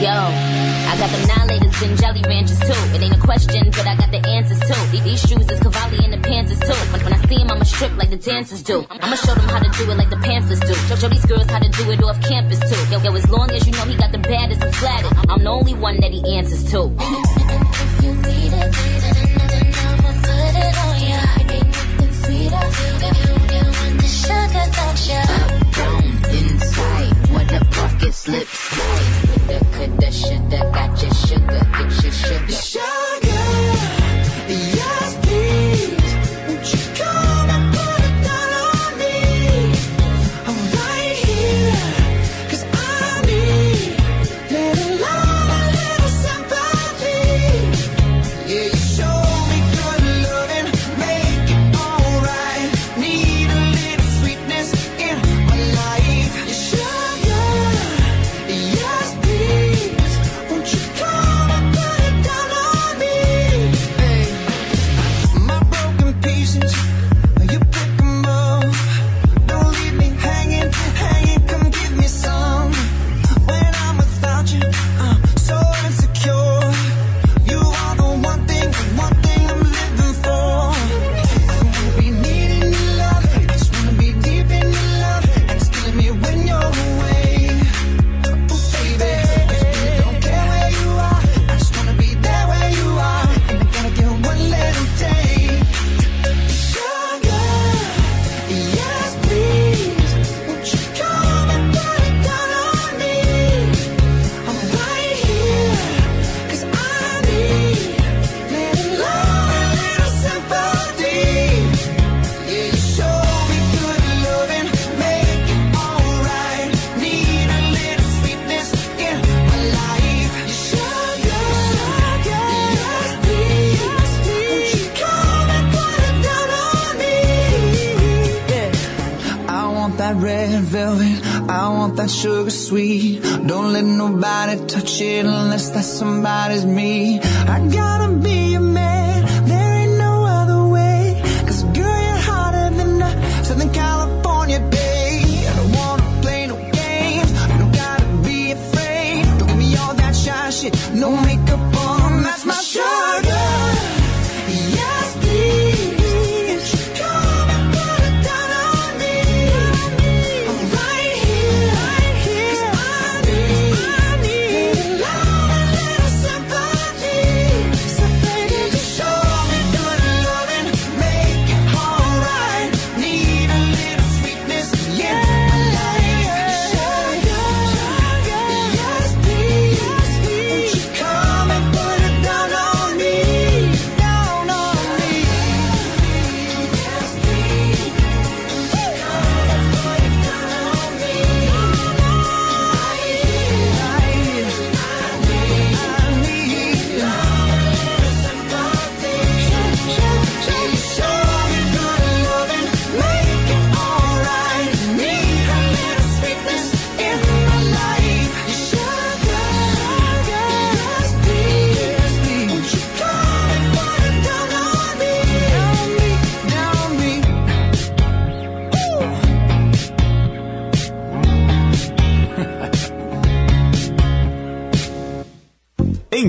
Yo, 0.00 0.67
I 0.90 0.96
got 0.96 1.10
the 1.10 1.18
annihilators 1.26 1.82
and 1.86 1.98
jelly 2.00 2.22
ranchers 2.26 2.58
too. 2.60 2.80
It 2.96 3.02
ain't 3.02 3.14
a 3.16 3.20
question, 3.20 3.70
but 3.70 3.86
I 3.86 3.94
got 3.96 4.10
the 4.10 4.22
answers 4.28 4.58
too. 4.60 4.80
These- 4.90 5.04
These 5.08 5.20
shoes 5.28 5.46
is 5.50 5.60
Cavalli 5.60 5.98
and 6.04 6.12
the 6.12 6.18
pants 6.28 6.50
is 6.52 6.58
too. 6.60 6.78
When, 6.92 7.00
when 7.04 7.12
I 7.12 7.20
see 7.28 7.38
them, 7.38 7.50
I'ma 7.50 7.64
strip 7.64 7.96
like 7.96 8.10
the 8.10 8.16
dancers 8.16 8.62
do. 8.62 8.86
I'ma 8.90 9.16
show 9.16 9.34
them 9.34 9.48
how 9.48 9.58
to 9.60 9.70
do 9.78 9.90
it 9.90 9.96
like 9.96 10.10
the 10.10 10.16
Panthers 10.28 10.60
do. 10.60 10.74
Show, 10.88 10.96
show 10.96 11.08
these 11.08 11.24
girls 11.26 11.46
how 11.50 11.58
to 11.60 11.68
do 11.68 11.90
it 11.90 12.02
off 12.02 12.20
campus 12.22 12.58
too. 12.60 12.80
Yo, 12.92 12.98
yo, 13.00 13.14
as 13.14 13.28
long 13.30 13.50
as 13.52 13.66
you 13.66 13.72
know 13.72 13.84
he 13.84 13.96
got 13.96 14.12
the 14.12 14.18
baddest, 14.18 14.62
I'm 14.64 14.72
flattered. 14.72 15.12
I'm 15.30 15.42
the 15.44 15.50
only 15.50 15.74
one 15.74 15.96
that 16.00 16.10
he 16.12 16.20
answers 16.36 16.64
to. 16.72 16.80
If 16.98 18.04
you 18.04 18.12
need 18.14 18.52
it, 18.52 18.70
I'ma 19.88 20.12
put 20.26 20.54
it 20.66 20.74
on 20.84 20.96
ya. 21.08 21.20
Anything 21.40 22.12
sweeter, 22.20 22.64
you, 22.78 22.90
you, 23.04 23.34
you 23.54 23.64
want 23.76 23.94
the 24.02 24.08
sugar, 24.22 24.66
don't 24.76 25.00
ya? 25.08 26.17
The 27.58 27.64
bucket 27.64 28.14
slips. 28.14 28.68
Coulda, 28.68 29.58
coulda, 29.72 30.12
shoulda, 30.12 30.58
got 30.72 31.02
your 31.02 31.12
sugar, 31.12 31.60
get 31.72 32.02
your 32.04 32.12
sugar. 32.12 32.52
Sugar, 32.52 33.97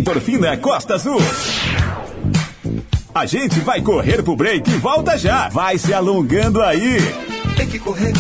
Endorfina 0.10 0.58
Costa 0.58 0.96
Azul. 0.96 1.22
A 3.14 3.28
gente 3.28 3.60
vai 3.60 3.80
correr 3.80 4.24
pro 4.24 4.36
break 4.36 4.68
e 4.68 4.74
volta 4.74 5.16
já. 5.16 5.50
Vai 5.50 5.78
se 5.78 5.94
alongando 5.94 6.64
aí. 6.64 6.98
Tem 7.56 7.68
que 7.68 7.78
correr, 7.78 8.12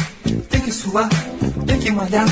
tem 0.52 0.62
que 0.62 0.72
suar, 0.72 1.10
tem 1.66 1.80
que 1.80 1.92
malhar. 1.92 2.28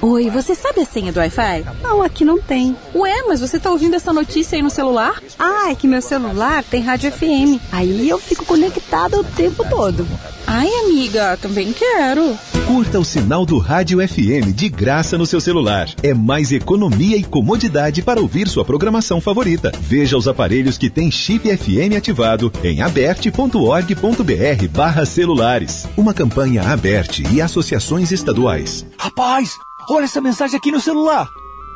Oi, 0.00 0.30
você 0.30 0.54
sabe 0.54 0.80
a 0.80 0.84
senha 0.86 1.12
do 1.12 1.18
Wi-Fi? 1.18 1.64
Não, 1.82 2.00
aqui 2.00 2.24
não 2.24 2.40
tem. 2.40 2.74
Ué, 2.94 3.22
mas 3.28 3.40
você 3.40 3.60
tá 3.60 3.70
ouvindo 3.70 3.96
essa 3.96 4.14
notícia 4.14 4.56
aí 4.56 4.62
no 4.62 4.70
celular? 4.70 5.20
Ah, 5.38 5.70
é 5.70 5.74
que 5.74 5.86
meu 5.86 6.00
celular 6.00 6.64
tem 6.64 6.82
rádio 6.82 7.12
FM. 7.12 7.60
Aí 7.70 8.08
eu 8.08 8.18
fico 8.18 8.46
conectada 8.46 9.20
o 9.20 9.24
tempo 9.24 9.62
todo. 9.68 10.08
Ai, 10.54 10.68
amiga, 10.84 11.34
também 11.38 11.72
quero. 11.72 12.38
Curta 12.66 13.00
o 13.00 13.04
sinal 13.06 13.46
do 13.46 13.56
Rádio 13.56 14.06
FM 14.06 14.54
de 14.54 14.68
graça 14.68 15.16
no 15.16 15.24
seu 15.24 15.40
celular. 15.40 15.88
É 16.02 16.12
mais 16.12 16.52
economia 16.52 17.16
e 17.16 17.24
comodidade 17.24 18.02
para 18.02 18.20
ouvir 18.20 18.46
sua 18.46 18.62
programação 18.62 19.18
favorita. 19.18 19.72
Veja 19.80 20.14
os 20.14 20.28
aparelhos 20.28 20.76
que 20.76 20.90
têm 20.90 21.10
chip 21.10 21.48
FM 21.56 21.96
ativado 21.96 22.52
em 22.62 22.82
aberte.org.br 22.82 24.68
barra 24.70 25.06
celulares. 25.06 25.88
Uma 25.96 26.12
campanha 26.12 26.70
aberte 26.70 27.22
e 27.32 27.40
associações 27.40 28.12
estaduais. 28.12 28.84
Rapaz, 28.98 29.56
olha 29.88 30.04
essa 30.04 30.20
mensagem 30.20 30.58
aqui 30.58 30.70
no 30.70 30.82
celular. 30.82 31.30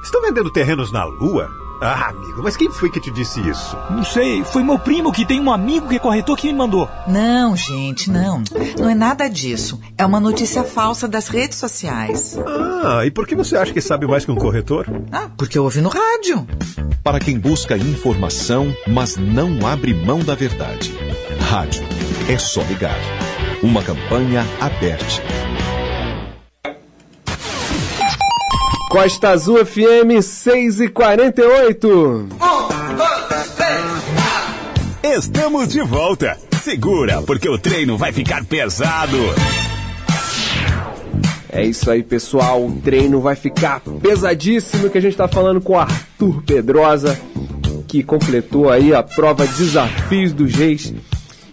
Estão 0.04 0.20
vendendo 0.20 0.52
terrenos 0.52 0.92
na 0.92 1.02
Lua? 1.02 1.65
Ah, 1.80 2.08
amigo, 2.08 2.42
mas 2.42 2.56
quem 2.56 2.70
foi 2.70 2.90
que 2.90 3.00
te 3.00 3.10
disse 3.10 3.40
isso? 3.40 3.76
Não 3.90 4.02
sei, 4.02 4.42
foi 4.44 4.62
meu 4.62 4.78
primo 4.78 5.12
que 5.12 5.26
tem 5.26 5.40
um 5.40 5.52
amigo 5.52 5.88
que 5.88 5.96
é 5.96 5.98
corretor 5.98 6.36
que 6.36 6.46
me 6.46 6.54
mandou. 6.54 6.88
Não, 7.06 7.54
gente, 7.54 8.10
não. 8.10 8.42
Não 8.78 8.88
é 8.88 8.94
nada 8.94 9.28
disso. 9.28 9.78
É 9.98 10.04
uma 10.04 10.18
notícia 10.18 10.64
falsa 10.64 11.06
das 11.06 11.28
redes 11.28 11.58
sociais. 11.58 12.38
Ah, 12.82 13.04
e 13.04 13.10
por 13.10 13.26
que 13.26 13.34
você 13.34 13.56
acha 13.56 13.72
que 13.72 13.80
sabe 13.80 14.06
mais 14.06 14.24
que 14.24 14.30
um 14.30 14.36
corretor? 14.36 14.86
Ah, 15.12 15.28
porque 15.36 15.58
eu 15.58 15.64
ouvi 15.64 15.80
no 15.80 15.90
rádio. 15.90 16.46
Para 17.04 17.20
quem 17.20 17.38
busca 17.38 17.76
informação, 17.76 18.74
mas 18.86 19.16
não 19.16 19.66
abre 19.66 19.92
mão 19.94 20.20
da 20.20 20.34
verdade. 20.34 20.94
Rádio. 21.40 21.84
É 22.28 22.38
só 22.38 22.62
ligar. 22.62 22.96
Uma 23.62 23.82
campanha 23.82 24.44
aberta. 24.60 25.04
Costa 28.88 29.30
Azul 29.30 29.64
FM 29.66 30.22
6 30.22 30.80
e 30.80 30.88
48. 30.88 32.28
Estamos 35.02 35.68
de 35.68 35.80
volta. 35.82 36.38
Segura, 36.62 37.20
porque 37.22 37.48
o 37.48 37.58
treino 37.58 37.98
vai 37.98 38.12
ficar 38.12 38.44
pesado. 38.44 39.16
É 41.50 41.64
isso 41.64 41.90
aí, 41.90 42.02
pessoal. 42.02 42.64
O 42.64 42.80
treino 42.80 43.20
vai 43.20 43.34
ficar 43.34 43.80
pesadíssimo 43.80 44.88
que 44.88 44.98
a 44.98 45.02
gente 45.02 45.16
tá 45.16 45.26
falando 45.26 45.60
com 45.60 45.72
o 45.72 45.78
Arthur 45.78 46.42
Pedrosa, 46.42 47.18
que 47.88 48.04
completou 48.04 48.70
aí 48.70 48.94
a 48.94 49.02
prova 49.02 49.46
Desafios 49.46 50.32
dos 50.32 50.54
Reis 50.54 50.94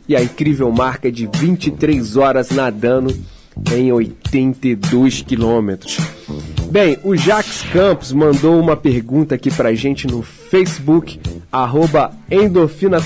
e 0.07 0.15
a 0.15 0.21
incrível 0.21 0.71
marca 0.71 1.11
de 1.11 1.27
23 1.33 2.15
horas 2.15 2.51
nadando 2.51 3.15
em 3.71 3.91
82 3.91 5.21
quilômetros. 5.23 5.97
Bem, 6.73 6.97
o 7.03 7.15
Jax 7.15 7.61
Campos 7.71 8.11
mandou 8.11 8.59
uma 8.59 8.75
pergunta 8.75 9.35
aqui 9.35 9.51
pra 9.51 9.75
gente 9.75 10.07
no 10.07 10.23
Facebook, 10.23 11.19
arroba 11.51 12.11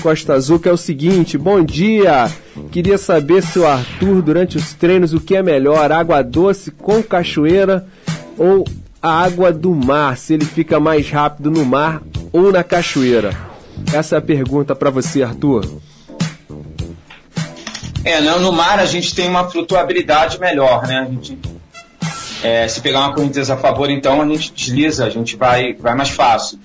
Costa 0.02 0.32
Azul, 0.32 0.58
que 0.58 0.70
é 0.70 0.72
o 0.72 0.76
seguinte, 0.78 1.36
bom 1.36 1.62
dia! 1.62 2.32
Queria 2.72 2.96
saber 2.96 3.42
se 3.42 3.58
o 3.58 3.66
Arthur, 3.66 4.22
durante 4.22 4.56
os 4.56 4.72
treinos, 4.72 5.12
o 5.12 5.20
que 5.20 5.36
é 5.36 5.42
melhor, 5.42 5.92
água 5.92 6.22
doce 6.22 6.70
com 6.70 7.02
cachoeira 7.02 7.86
ou 8.38 8.64
a 9.02 9.22
água 9.22 9.52
do 9.52 9.74
mar, 9.74 10.16
se 10.16 10.32
ele 10.32 10.46
fica 10.46 10.80
mais 10.80 11.10
rápido 11.10 11.50
no 11.50 11.62
mar 11.62 12.00
ou 12.32 12.50
na 12.50 12.64
cachoeira? 12.64 13.36
Essa 13.92 14.14
é 14.14 14.18
a 14.18 14.22
pergunta 14.22 14.74
pra 14.74 14.88
você, 14.88 15.22
Arthur. 15.22 15.68
É, 18.02 18.18
no 18.40 18.50
mar 18.50 18.78
a 18.78 18.86
gente 18.86 19.14
tem 19.14 19.28
uma 19.28 19.46
flutuabilidade 19.46 20.40
melhor, 20.40 20.86
né? 20.86 21.06
A 21.06 21.12
gente, 21.12 21.38
é, 22.42 22.68
se 22.68 22.80
pegar 22.80 23.00
uma 23.00 23.14
correnteza 23.14 23.54
a 23.54 23.56
favor, 23.56 23.90
então 23.90 24.22
a 24.22 24.26
gente 24.26 24.52
desliza, 24.52 25.04
a 25.04 25.10
gente 25.10 25.36
vai, 25.36 25.74
vai 25.74 25.94
mais 25.94 26.10
fácil. 26.10 26.58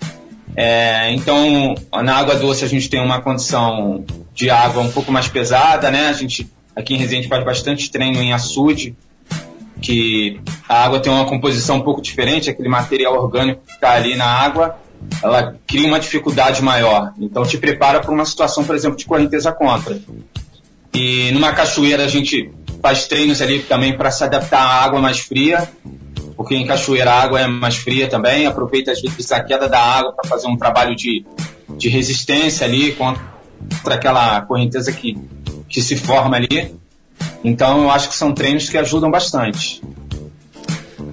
É, 0.56 1.12
então, 1.12 1.74
na 2.04 2.16
água 2.16 2.36
doce 2.36 2.64
a 2.64 2.68
gente 2.68 2.90
tem 2.90 3.00
uma 3.00 3.22
condição 3.22 4.06
de 4.34 4.50
água 4.50 4.84
um 4.84 4.92
pouco 4.92 5.12
mais 5.12 5.28
pesada, 5.28 5.90
né? 5.90 6.08
A 6.08 6.14
gente 6.14 6.48
aqui 6.76 6.94
em 6.94 6.98
Resende 6.98 7.28
faz 7.28 7.44
bastante 7.44 7.92
treino 7.92 8.22
em 8.22 8.34
açude, 8.34 8.96
que 9.82 10.40
a 10.68 10.84
água 10.84 11.00
tem 11.00 11.12
uma 11.12 11.26
composição 11.26 11.78
um 11.78 11.82
pouco 11.82 12.02
diferente, 12.02 12.50
aquele 12.50 12.70
material 12.70 13.16
orgânico 13.16 13.62
que 13.66 13.74
está 13.74 13.94
ali 13.94 14.16
na 14.16 14.26
água, 14.26 14.78
ela 15.22 15.56
cria 15.68 15.88
uma 15.88 16.00
dificuldade 16.00 16.62
maior. 16.62 17.14
Então, 17.20 17.44
te 17.44 17.58
prepara 17.58 18.00
para 18.00 18.12
uma 18.12 18.26
situação, 18.26 18.64
por 18.64 18.76
exemplo, 18.76 18.98
de 18.98 19.06
correnteza 19.06 19.52
contra. 19.52 20.00
E 20.94 21.32
numa 21.32 21.52
cachoeira 21.52 22.06
a 22.06 22.08
gente 22.08 22.52
faz 22.84 23.08
treinos 23.08 23.42
ali 23.42 23.60
também 23.60 23.96
para 23.96 24.12
se 24.12 24.26
adaptar 24.26 24.60
à 24.60 24.84
água 24.84 25.00
mais 25.00 25.20
fria, 25.20 25.70
porque 26.36 26.54
em 26.54 26.68
cachoeira 26.68 27.12
a 27.12 27.22
água 27.24 27.40
é 27.40 27.48
mais 27.48 27.78
fria 27.78 28.10
também. 28.10 28.46
Aproveita 28.46 28.92
às 28.92 29.02
vezes 29.02 29.32
a 29.32 29.42
queda 29.42 29.70
da 29.70 29.80
água 29.80 30.12
para 30.12 30.30
fazer 30.30 30.50
um 30.50 30.58
trabalho 30.58 30.94
de, 30.94 31.26
de 31.78 31.88
resistência 31.88 32.68
ali 32.68 32.92
contra 32.92 33.96
aquela 33.96 34.42
correnteza 34.42 34.92
que, 34.92 35.18
que 35.70 35.82
se 35.82 35.96
forma 35.96 36.36
ali. 36.36 36.76
Então 37.42 37.84
eu 37.84 37.90
acho 37.90 38.10
que 38.10 38.16
são 38.16 38.34
treinos 38.34 38.68
que 38.68 38.78
ajudam 38.78 39.10
bastante. 39.10 39.82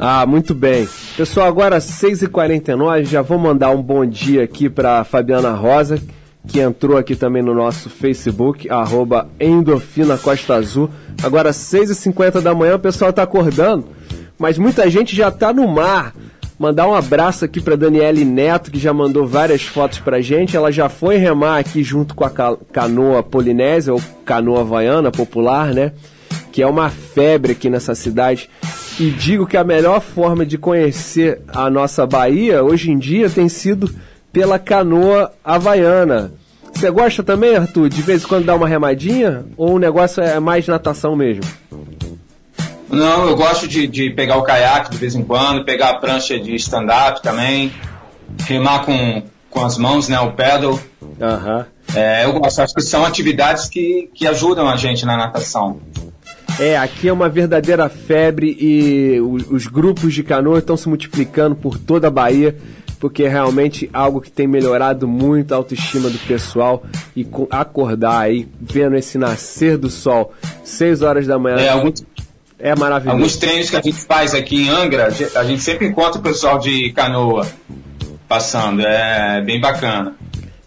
Ah, 0.01 0.27
muito 0.27 0.55
bem. 0.55 0.89
Pessoal, 1.17 1.47
agora 1.47 1.79
6h49, 1.79 3.05
já 3.05 3.23
vou 3.23 3.39
mandar 3.39 3.71
um 3.71 3.83
bom 3.83 4.05
dia 4.05 4.43
aqui 4.43 4.69
para 4.69 5.05
Fabiana 5.05 5.53
Rosa, 5.53 6.03
que 6.47 6.61
entrou 6.61 6.97
aqui 6.97 7.15
também 7.15 7.43
no 7.43 7.55
nosso 7.55 7.89
Facebook, 7.91 8.69
arroba 8.71 9.29
Endorfina 9.39 10.17
Costa 10.19 10.55
Azul. 10.55 10.89
Agora 11.23 11.51
6h50 11.51 12.41
da 12.41 12.55
manhã, 12.55 12.77
o 12.77 12.79
pessoal 12.79 13.13
tá 13.13 13.23
acordando, 13.23 13.85
mas 14.39 14.57
muita 14.59 14.89
gente 14.91 15.15
já 15.15 15.31
tá 15.31 15.53
no 15.53 15.69
mar. 15.69 16.15
Mandar 16.59 16.87
um 16.87 16.95
abraço 16.95 17.45
aqui 17.45 17.59
para 17.61 17.75
Daniele 17.77 18.23
Neto, 18.25 18.71
que 18.71 18.79
já 18.79 18.93
mandou 18.93 19.27
várias 19.27 19.63
fotos 19.63 19.99
pra 19.99 20.21
gente. 20.21 20.55
Ela 20.57 20.71
já 20.71 20.91
foi 20.91 21.17
remar 21.17 21.59
aqui 21.59 21.83
junto 21.83 22.15
com 22.15 22.23
a 22.25 22.29
ca- 22.29 22.57
canoa 22.71 23.23
polinésia, 23.23 23.95
ou 23.95 24.03
canoa 24.27 24.61
havaiana 24.61 25.11
popular, 25.11 25.73
né? 25.73 25.93
Que 26.53 26.61
é 26.63 26.67
uma 26.67 26.91
febre 26.91 27.53
aqui 27.53 27.71
nessa 27.71 27.95
cidade. 27.95 28.51
e 28.99 29.11
digo 29.11 29.47
que 29.47 29.57
a 29.57 29.65
melhor 29.65 30.03
forma 30.03 30.45
de 30.45 30.59
conhecer 30.59 31.41
a 31.49 31.71
nossa 31.71 32.05
Bahia 32.07 32.63
hoje 32.63 32.91
em 32.91 32.99
dia 32.99 33.31
tem 33.31 33.49
sido 33.49 33.91
pela 34.33 34.59
canoa 34.59 35.33
havaiana. 35.45 36.33
Você 36.73 36.91
gosta 36.91 37.23
também, 37.23 37.57
Arthur, 37.57 37.89
de 37.89 38.01
vez 38.01 38.23
em 38.25 38.27
quando 38.29 38.45
dar 38.47 38.55
uma 38.55 38.69
remadinha? 38.69 39.45
Ou 39.57 39.75
o 39.75 39.79
negócio 39.79 40.23
é 40.23 40.39
mais 40.41 40.67
natação 40.69 41.17
mesmo? 41.17 41.43
Não, 42.89 43.29
eu 43.29 43.37
gosto 43.37 43.69
de, 43.69 43.87
de 43.87 44.11
pegar 44.11 44.37
o 44.37 44.43
caiaque 44.43 44.91
de 44.91 44.97
vez 44.97 45.15
em 45.15 45.23
quando, 45.23 45.65
pegar 45.65 45.91
a 45.91 45.95
prancha 45.99 46.39
de 46.39 46.55
stand-up 46.57 47.23
também, 47.23 47.73
remar 48.47 48.81
com, 48.85 49.23
com 49.49 49.65
as 49.65 49.79
mãos, 49.79 50.09
né, 50.09 50.19
o 50.21 50.33
pedal. 50.33 50.79
Aham. 51.21 51.67
É, 51.95 52.25
eu 52.25 52.33
gosto, 52.35 52.61
acho 52.63 52.75
que 52.75 52.83
são 52.83 53.05
atividades 53.05 53.69
que, 53.69 54.09
que 54.15 54.27
ajudam 54.27 54.69
a 54.69 54.77
gente 54.77 55.05
na 55.05 55.17
natação. 55.17 55.81
É, 56.59 56.77
aqui 56.77 57.09
é 57.09 57.13
uma 57.13 57.29
verdadeira 57.29 57.89
febre 57.89 58.57
e 58.61 59.21
o- 59.21 59.55
os 59.55 59.67
grupos 59.67 60.13
de 60.15 60.23
canoa 60.23 60.59
estão 60.59 60.77
se 60.77 60.89
multiplicando 60.89 61.55
por 61.57 61.79
toda 61.79 62.09
a 62.09 62.11
Bahia, 62.11 62.57
porque 63.01 63.25
é 63.25 63.29
realmente 63.29 63.89
algo 63.93 64.21
que 64.21 64.31
tem 64.31 64.47
melhorado 64.47 65.09
muito 65.09 65.53
a 65.53 65.57
autoestima 65.57 66.09
do 66.11 66.19
pessoal 66.19 66.85
e 67.17 67.25
co- 67.25 67.49
acordar 67.51 68.21
aí, 68.21 68.47
vendo 68.61 68.95
esse 68.95 69.17
nascer 69.19 69.77
do 69.79 69.89
sol, 69.91 70.33
6 70.63 71.03
horas 71.03 71.27
da 71.27 71.39
manhã. 71.39 71.57
É, 71.57 71.69
alguns, 71.71 72.05
É 72.59 72.77
maravilhoso. 72.77 73.17
alguns 73.17 73.37
treinos 73.39 73.71
que 73.71 73.77
a 73.77 73.81
gente 73.81 73.97
faz 74.05 74.35
aqui 74.35 74.67
em 74.67 74.69
Angra, 74.69 75.09
a 75.35 75.45
gente 75.45 75.63
sempre 75.63 75.87
encontra 75.89 76.21
o 76.21 76.23
pessoal 76.23 76.59
de 76.59 76.93
canoa 76.93 77.47
passando, 78.29 78.83
é 78.83 79.43
bem 79.43 79.59
bacana. 79.61 80.15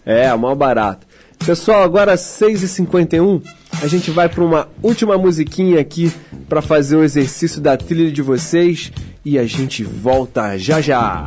É, 0.05 0.33
mal 0.35 0.55
barato. 0.55 1.05
Pessoal, 1.45 1.83
agora 1.83 2.15
6h51, 2.15 3.41
a 3.81 3.87
gente 3.87 4.09
vai 4.11 4.27
para 4.29 4.43
uma 4.43 4.67
última 4.81 5.17
musiquinha 5.17 5.79
aqui 5.79 6.11
para 6.49 6.61
fazer 6.61 6.95
o 6.95 7.03
exercício 7.03 7.61
da 7.61 7.75
trilha 7.77 8.11
de 8.11 8.21
vocês 8.21 8.91
e 9.25 9.37
a 9.37 9.45
gente 9.45 9.83
volta 9.83 10.57
já 10.57 10.79
já. 10.81 11.25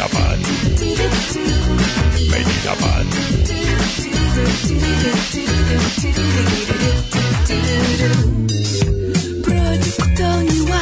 Japan. 0.00 0.40
Made 2.30 2.48
in 2.48 2.60
Japan. 2.64 3.04
프로젝터니와 9.44 10.80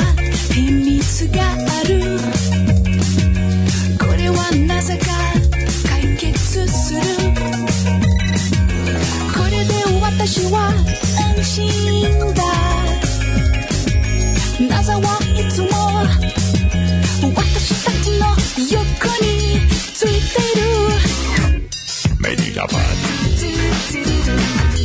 Medicapan. 22.69 22.97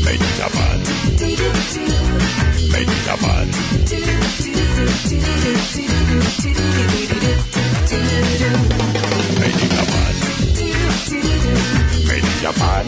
Medicapan. 0.06 0.80
Medicapan. 2.72 3.48
Medicapan. 9.40 10.16
Medicapan. 12.08 12.86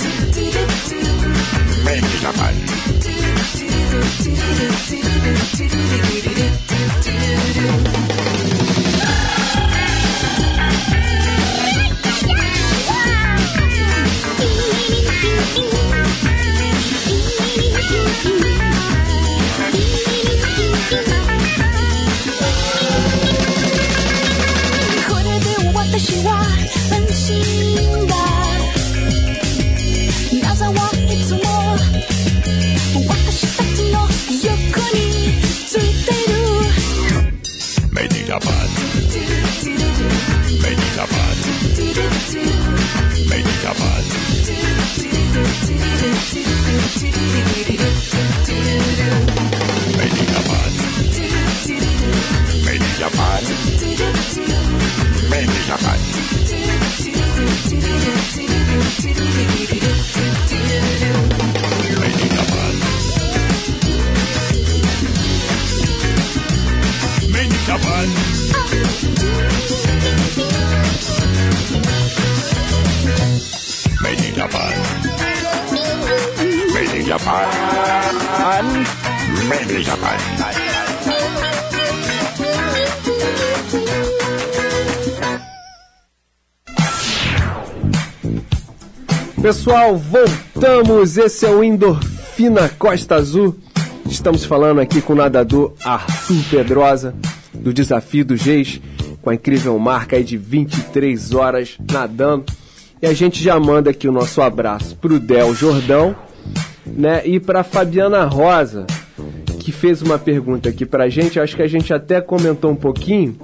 Medicapan. 1.83 2.55
Medicapan. 2.55 2.55
Medina 74.01 74.47
Pan. 74.47 75.04
Japan. 77.05 77.45
Made 79.47 79.71
in 79.71 79.83
Japan. 79.83 80.17
Pessoal, 89.39 89.95
voltamos. 89.95 91.17
Esse 91.17 91.45
é 91.45 91.49
o 91.49 91.63
Endorfina 91.63 92.69
Costa 92.69 93.15
Azul. 93.17 93.55
Estamos 94.07 94.43
falando 94.43 94.81
aqui 94.81 94.99
com 94.99 95.13
o 95.13 95.15
nadador 95.15 95.73
Arthur 95.85 96.43
Pedrosa, 96.49 97.13
do 97.53 97.71
Desafio 97.71 98.25
do 98.25 98.35
Geis, 98.35 98.81
com 99.21 99.29
a 99.29 99.35
incrível 99.35 99.77
marca 99.77 100.23
de 100.23 100.37
23 100.37 101.35
horas 101.35 101.77
nadando. 101.91 102.45
E 102.99 103.05
a 103.05 103.13
gente 103.13 103.43
já 103.43 103.59
manda 103.59 103.91
aqui 103.91 104.07
o 104.07 104.11
nosso 104.11 104.41
abraço 104.41 104.95
pro 104.95 105.19
Del 105.19 105.53
Jordão, 105.53 106.15
né? 106.86 107.21
E 107.25 107.39
pra 107.39 107.63
Fabiana 107.63 108.25
Rosa, 108.25 108.86
que 109.59 109.71
fez 109.71 110.01
uma 110.01 110.19
pergunta 110.19 110.69
aqui 110.69 110.86
pra 110.86 111.09
gente, 111.09 111.39
acho 111.39 111.55
que 111.55 111.61
a 111.61 111.67
gente 111.67 111.93
até 111.93 112.21
comentou 112.21 112.71
um 112.71 112.75
pouquinho, 112.75 113.36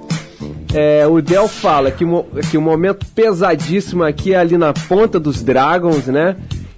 É, 0.74 1.06
o 1.06 1.20
Del 1.20 1.48
fala 1.48 1.90
que, 1.90 2.04
que 2.50 2.56
o 2.56 2.62
momento 2.62 3.04
pesadíssimo 3.14 4.02
aqui 4.02 4.32
é 4.32 4.38
ali 4.38 4.56
na 4.56 4.72
ponta 4.72 5.20
dos 5.20 5.42
Dragons, 5.42 6.06
né? 6.06 6.34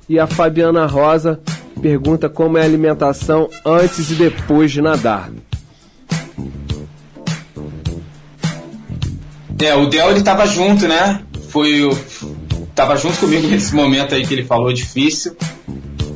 E 0.09 0.19
a 0.19 0.27
Fabiana 0.27 0.85
Rosa 0.85 1.41
pergunta 1.81 2.29
como 2.29 2.59
é 2.59 2.63
a 2.63 2.65
alimentação 2.65 3.49
antes 3.65 4.11
e 4.11 4.15
depois 4.15 4.73
de 4.73 4.83
nadar. 4.83 5.31
É, 9.63 9.75
o 9.75 9.87
Del 9.87 10.11
ele 10.11 10.23
tava 10.23 10.45
junto, 10.47 10.89
né? 10.89 11.21
Foi 11.49 11.83
o. 11.85 11.97
Tava 12.75 12.97
junto 12.97 13.19
comigo 13.19 13.47
nesse 13.47 13.75
momento 13.75 14.15
aí 14.15 14.27
que 14.27 14.35
ele 14.35 14.45
falou 14.45 14.73
difícil. 14.73 15.37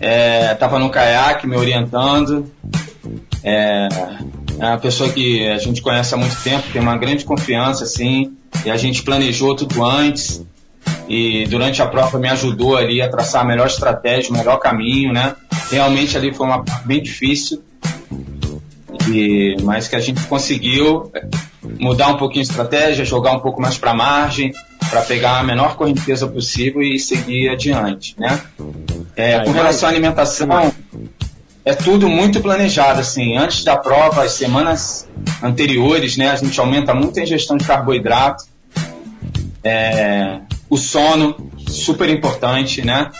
É, 0.00 0.54
tava 0.54 0.78
no 0.78 0.90
caiaque 0.90 1.46
me 1.46 1.56
orientando. 1.56 2.50
É, 3.42 3.88
é 4.58 4.66
uma 4.66 4.78
pessoa 4.78 5.10
que 5.10 5.46
a 5.48 5.58
gente 5.58 5.80
conhece 5.80 6.14
há 6.14 6.16
muito 6.16 6.36
tempo, 6.42 6.68
tem 6.72 6.82
uma 6.82 6.96
grande 6.96 7.24
confiança, 7.24 7.84
assim. 7.84 8.36
E 8.64 8.70
a 8.70 8.76
gente 8.76 9.02
planejou 9.02 9.54
tudo 9.54 9.84
antes. 9.84 10.44
E 11.08 11.46
durante 11.46 11.80
a 11.80 11.86
prova 11.86 12.18
me 12.18 12.28
ajudou 12.28 12.76
ali 12.76 13.00
a 13.00 13.08
traçar 13.08 13.42
a 13.42 13.44
melhor 13.44 13.66
estratégia, 13.66 14.30
o 14.30 14.36
melhor 14.36 14.58
caminho, 14.58 15.12
né? 15.12 15.34
Realmente 15.70 16.16
ali 16.16 16.34
foi 16.34 16.46
uma 16.46 16.64
bem 16.84 17.02
difícil. 17.02 17.62
E, 19.10 19.56
mas 19.62 19.88
que 19.88 19.96
a 19.96 20.00
gente 20.00 20.20
conseguiu 20.26 21.10
mudar 21.78 22.08
um 22.08 22.16
pouquinho 22.16 22.42
a 22.42 22.48
estratégia, 22.48 23.04
jogar 23.04 23.32
um 23.32 23.40
pouco 23.40 23.60
mais 23.60 23.78
para 23.78 23.94
margem, 23.94 24.52
para 24.90 25.02
pegar 25.02 25.38
a 25.38 25.42
menor 25.42 25.76
correnteza 25.76 26.26
possível 26.26 26.82
e 26.82 26.98
seguir 26.98 27.48
adiante, 27.48 28.14
né? 28.18 28.40
É, 29.16 29.40
com 29.40 29.50
relação 29.50 29.88
à 29.88 29.92
alimentação, 29.92 30.72
é 31.64 31.74
tudo 31.74 32.08
muito 32.08 32.40
planejado, 32.40 33.00
assim. 33.00 33.36
Antes 33.36 33.64
da 33.64 33.76
prova, 33.76 34.24
as 34.24 34.32
semanas 34.32 35.08
anteriores, 35.42 36.16
né, 36.16 36.30
a 36.30 36.36
gente 36.36 36.58
aumenta 36.58 36.94
muito 36.94 37.18
a 37.18 37.22
ingestão 37.22 37.56
de 37.56 37.64
carboidrato, 37.64 38.44
é, 39.62 40.40
o 40.70 40.76
sono, 40.76 41.50
super 41.68 42.08
importante, 42.08 42.82
né? 42.82 43.10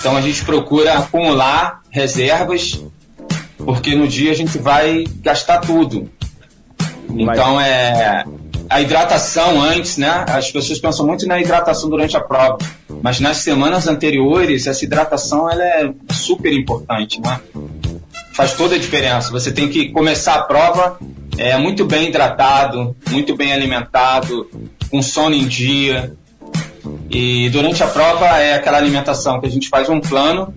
Então 0.00 0.16
a 0.16 0.20
gente 0.20 0.44
procura 0.44 0.98
acumular 0.98 1.80
reservas, 1.90 2.82
porque 3.58 3.94
no 3.94 4.06
dia 4.06 4.30
a 4.30 4.34
gente 4.34 4.58
vai 4.58 5.04
gastar 5.20 5.58
tudo. 5.58 6.10
Então 7.10 7.60
é 7.60 8.24
a 8.68 8.80
hidratação 8.80 9.60
antes, 9.60 9.96
né? 9.96 10.24
As 10.28 10.50
pessoas 10.50 10.78
pensam 10.78 11.06
muito 11.06 11.26
na 11.26 11.40
hidratação 11.40 11.88
durante 11.88 12.16
a 12.16 12.20
prova, 12.20 12.58
mas 13.02 13.20
nas 13.20 13.38
semanas 13.38 13.86
anteriores 13.86 14.66
essa 14.66 14.84
hidratação 14.84 15.50
ela 15.50 15.64
é 15.64 15.90
super 16.10 16.52
importante, 16.52 17.20
né? 17.20 17.40
Faz 18.32 18.52
toda 18.52 18.76
a 18.76 18.78
diferença. 18.78 19.30
Você 19.30 19.50
tem 19.50 19.68
que 19.68 19.88
começar 19.90 20.34
a 20.34 20.42
prova 20.42 20.98
é, 21.36 21.56
muito 21.56 21.84
bem 21.84 22.08
hidratado, 22.08 22.94
muito 23.10 23.36
bem 23.36 23.52
alimentado, 23.52 24.48
com 24.90 25.00
sono 25.00 25.34
em 25.34 25.46
dia. 25.46 26.12
E 27.10 27.48
durante 27.50 27.82
a 27.82 27.86
prova 27.86 28.26
é 28.38 28.54
aquela 28.54 28.78
alimentação 28.78 29.40
que 29.40 29.46
a 29.46 29.50
gente 29.50 29.68
faz 29.68 29.88
um 29.88 30.00
plano 30.00 30.54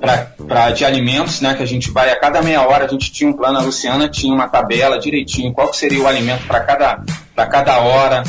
pra, 0.00 0.18
pra, 0.46 0.70
de 0.70 0.84
alimentos, 0.84 1.40
né? 1.40 1.54
Que 1.54 1.62
a 1.62 1.66
gente 1.66 1.90
vai 1.90 2.10
a 2.10 2.18
cada 2.18 2.40
meia 2.42 2.62
hora, 2.62 2.84
a 2.84 2.88
gente 2.88 3.12
tinha 3.12 3.28
um 3.28 3.32
plano, 3.32 3.58
a 3.58 3.62
Luciana 3.62 4.08
tinha 4.08 4.32
uma 4.32 4.48
tabela 4.48 4.98
direitinho, 4.98 5.52
qual 5.52 5.72
seria 5.72 6.02
o 6.02 6.06
alimento 6.06 6.46
para 6.46 6.60
cada, 6.60 7.02
pra 7.38 7.46
cada 7.46 7.78
hora. 7.78 8.24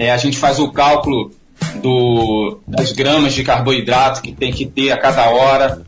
É, 0.00 0.10
a 0.10 0.16
gente 0.16 0.36
faz 0.36 0.58
o 0.58 0.72
cálculo 0.72 1.30
do, 1.80 2.58
das 2.66 2.90
gramas 2.90 3.34
de 3.34 3.44
carboidrato 3.44 4.20
que 4.20 4.32
tem 4.32 4.52
que 4.52 4.66
ter 4.66 4.90
a 4.90 4.96
cada 4.96 5.30
hora. 5.30 5.82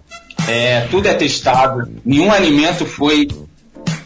É, 0.47 0.83
tudo 0.83 1.09
é 1.09 1.15
testado. 1.15 1.91
Nenhum 2.05 2.31
alimento 2.31 2.87
foi, 2.87 3.27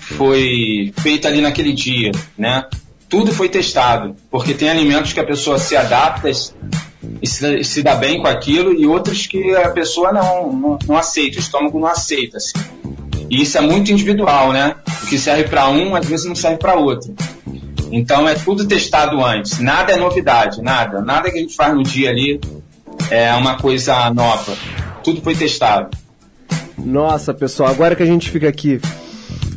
foi 0.01 0.95
feito 1.03 1.29
ali 1.29 1.43
naquele 1.43 1.75
dia, 1.75 2.11
né? 2.39 2.65
Tudo 3.07 3.35
foi 3.35 3.51
testado, 3.51 4.17
porque 4.31 4.55
tem 4.55 4.71
alimentos 4.71 5.13
que 5.13 5.21
a 5.21 5.25
pessoa 5.25 5.59
se 5.59 5.77
adapta 5.77 6.31
e 6.31 7.27
se, 7.27 7.65
se 7.65 7.83
dá 7.83 7.97
bem 7.97 8.21
com 8.21 8.29
aquilo 8.29 8.73
e 8.73 8.87
outros 8.87 9.27
que 9.27 9.55
a 9.57 9.71
pessoa 9.71 10.11
não, 10.11 10.53
não, 10.53 10.79
não 10.87 10.97
aceita, 10.97 11.37
o 11.37 11.41
estômago 11.41 11.79
não 11.79 11.89
aceita. 11.89 12.39
Assim. 12.39 12.53
E 13.31 13.43
isso 13.43 13.59
é 13.59 13.61
muito 13.61 13.93
individual, 13.93 14.53
né? 14.53 14.75
O 15.03 15.07
que 15.07 15.19
serve 15.19 15.45
para 15.45 15.69
um, 15.69 15.95
às 15.95 16.07
vezes 16.07 16.25
não 16.25 16.35
serve 16.35 16.57
para 16.57 16.77
outro. 16.77 17.15
Então 17.91 18.29
é 18.29 18.35
tudo 18.35 18.67
testado 18.67 19.25
antes. 19.25 19.59
Nada 19.59 19.93
é 19.93 19.97
novidade, 19.97 20.61
nada. 20.63 21.01
Nada 21.01 21.31
que 21.31 21.39
a 21.39 21.41
gente 21.41 21.55
faz 21.55 21.75
no 21.75 21.83
dia 21.83 22.11
ali 22.11 22.41
é 23.11 23.33
uma 23.35 23.57
coisa 23.57 24.11
nova. 24.11 24.57
Tudo 25.03 25.21
foi 25.23 25.35
testado. 25.35 25.97
Nossa, 26.77 27.35
pessoal, 27.35 27.71
agora 27.71 27.97
que 27.97 28.03
a 28.03 28.07
gente 28.07 28.31
fica 28.31 28.49
aqui 28.49 28.81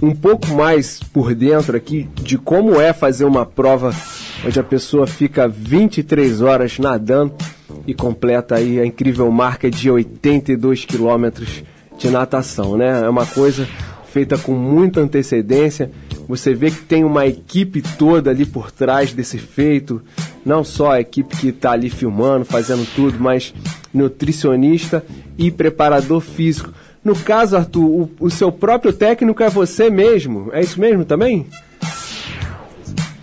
um 0.01 0.15
pouco 0.15 0.47
mais 0.47 0.99
por 0.99 1.35
dentro 1.35 1.77
aqui 1.77 2.09
de 2.15 2.37
como 2.37 2.81
é 2.81 2.91
fazer 2.91 3.25
uma 3.25 3.45
prova 3.45 3.93
onde 4.45 4.59
a 4.59 4.63
pessoa 4.63 5.05
fica 5.05 5.47
23 5.47 6.41
horas 6.41 6.79
nadando 6.79 7.33
e 7.85 7.93
completa 7.93 8.55
aí 8.55 8.79
a 8.79 8.85
incrível 8.85 9.29
marca 9.31 9.69
de 9.69 9.89
82 9.89 10.85
quilômetros 10.85 11.63
de 11.97 12.09
natação, 12.09 12.75
né? 12.75 13.03
É 13.03 13.09
uma 13.09 13.25
coisa 13.25 13.67
feita 14.11 14.37
com 14.37 14.53
muita 14.53 14.99
antecedência. 14.99 15.91
Você 16.31 16.53
vê 16.53 16.71
que 16.71 16.79
tem 16.79 17.03
uma 17.03 17.27
equipe 17.27 17.81
toda 17.81 18.29
ali 18.29 18.45
por 18.45 18.71
trás 18.71 19.11
desse 19.11 19.37
feito, 19.37 20.01
não 20.45 20.63
só 20.63 20.91
a 20.91 21.01
equipe 21.01 21.35
que 21.35 21.49
está 21.49 21.71
ali 21.71 21.89
filmando, 21.89 22.45
fazendo 22.45 22.87
tudo, 22.95 23.17
mas 23.19 23.53
nutricionista 23.93 25.03
e 25.37 25.51
preparador 25.51 26.21
físico. 26.21 26.73
No 27.03 27.17
caso, 27.17 27.57
Arthur, 27.57 27.83
o, 27.83 28.11
o 28.17 28.29
seu 28.29 28.49
próprio 28.49 28.93
técnico 28.93 29.43
é 29.43 29.49
você 29.49 29.89
mesmo. 29.89 30.49
É 30.53 30.61
isso 30.61 30.79
mesmo 30.79 31.03
também? 31.03 31.47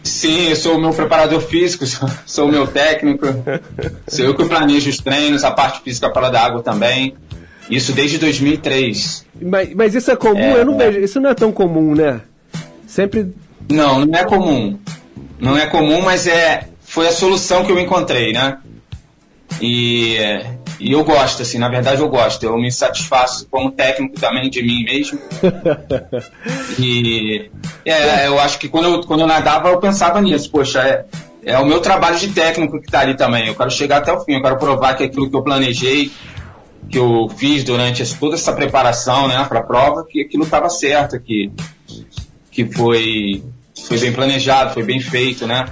Sim, 0.02 0.50
eu 0.50 0.56
sou 0.56 0.76
o 0.76 0.78
meu 0.78 0.92
preparador 0.92 1.40
físico, 1.40 1.86
sou, 2.26 2.44
o 2.44 2.52
meu 2.52 2.66
técnico. 2.66 3.24
sou 4.06 4.26
eu 4.26 4.34
que 4.34 4.44
planejo 4.44 4.90
os 4.90 4.98
treinos, 4.98 5.44
a 5.44 5.50
parte 5.50 5.80
física 5.80 6.12
fora 6.12 6.28
da 6.28 6.42
água 6.42 6.62
também. 6.62 7.14
Isso 7.70 7.90
desde 7.94 8.18
2003. 8.18 9.24
Mas, 9.40 9.74
mas 9.74 9.94
isso 9.94 10.10
é 10.10 10.16
comum? 10.16 10.38
É, 10.38 10.60
eu 10.60 10.66
não 10.66 10.78
é. 10.78 10.90
vejo. 10.90 11.04
Isso 11.06 11.18
não 11.18 11.30
é 11.30 11.34
tão 11.34 11.50
comum, 11.50 11.94
né? 11.94 12.20
Sempre. 12.88 13.32
Não, 13.70 14.04
não 14.04 14.18
é 14.18 14.24
comum. 14.24 14.78
Não 15.38 15.56
é 15.56 15.66
comum, 15.66 16.00
mas 16.02 16.26
é 16.26 16.68
foi 16.88 17.06
a 17.06 17.12
solução 17.12 17.64
que 17.64 17.70
eu 17.70 17.78
encontrei, 17.78 18.32
né? 18.32 18.58
E, 19.60 20.16
e 20.80 20.92
eu 20.92 21.04
gosto, 21.04 21.42
assim, 21.42 21.58
na 21.58 21.68
verdade 21.68 22.00
eu 22.00 22.08
gosto. 22.08 22.42
Eu 22.42 22.56
me 22.56 22.72
satisfaço 22.72 23.46
como 23.50 23.70
técnico 23.70 24.18
também 24.18 24.48
de 24.48 24.62
mim 24.62 24.84
mesmo. 24.84 25.18
E 26.80 27.50
é, 27.84 28.28
eu 28.28 28.38
acho 28.38 28.58
que 28.58 28.68
quando 28.68 28.84
eu, 28.84 29.00
quando 29.00 29.20
eu 29.20 29.26
nadava 29.26 29.68
eu 29.68 29.80
pensava 29.80 30.20
nisso, 30.20 30.48
poxa, 30.48 30.80
é, 30.80 31.04
é 31.44 31.58
o 31.58 31.66
meu 31.66 31.80
trabalho 31.80 32.16
de 32.16 32.28
técnico 32.28 32.78
que 32.78 32.86
está 32.86 33.00
ali 33.00 33.16
também. 33.16 33.48
Eu 33.48 33.54
quero 33.54 33.70
chegar 33.70 33.98
até 33.98 34.12
o 34.12 34.20
fim, 34.20 34.34
eu 34.34 34.42
quero 34.42 34.56
provar 34.58 34.96
que 34.96 35.02
aquilo 35.02 35.28
que 35.28 35.36
eu 35.36 35.42
planejei, 35.42 36.12
que 36.88 36.98
eu 36.98 37.28
fiz 37.36 37.64
durante 37.64 38.04
toda 38.16 38.36
essa 38.36 38.52
preparação 38.52 39.26
né, 39.26 39.44
para 39.48 39.58
a 39.58 39.62
prova, 39.62 40.06
que 40.08 40.22
aquilo 40.22 40.44
estava 40.44 40.68
certo, 40.70 41.20
que, 41.20 41.50
que 42.58 42.64
foi, 42.64 43.44
foi 43.86 44.00
bem 44.00 44.12
planejado, 44.12 44.74
foi 44.74 44.82
bem 44.82 44.98
feito, 44.98 45.46
né? 45.46 45.64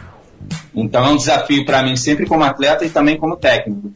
Então 0.72 1.04
é 1.04 1.08
um 1.08 1.16
desafio 1.16 1.64
para 1.64 1.82
mim 1.82 1.96
sempre 1.96 2.26
como 2.26 2.44
atleta 2.44 2.84
e 2.84 2.90
também 2.90 3.16
como 3.16 3.34
técnico. 3.34 3.92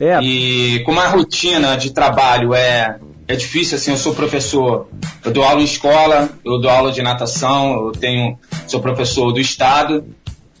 É. 0.00 0.18
E 0.22 0.82
como 0.84 1.00
a 1.00 1.06
rotina 1.06 1.76
de 1.76 1.90
trabalho 1.90 2.54
é, 2.54 2.98
é 3.26 3.36
difícil, 3.36 3.76
assim, 3.76 3.90
eu 3.90 3.98
sou 3.98 4.14
professor, 4.14 4.88
eu 5.22 5.30
dou 5.30 5.44
aula 5.44 5.60
em 5.60 5.64
escola, 5.64 6.30
eu 6.42 6.58
dou 6.58 6.70
aula 6.70 6.92
de 6.92 7.02
natação, 7.02 7.74
eu 7.74 7.92
tenho, 7.92 8.38
sou 8.66 8.80
professor 8.80 9.30
do 9.30 9.38
estado, 9.38 10.06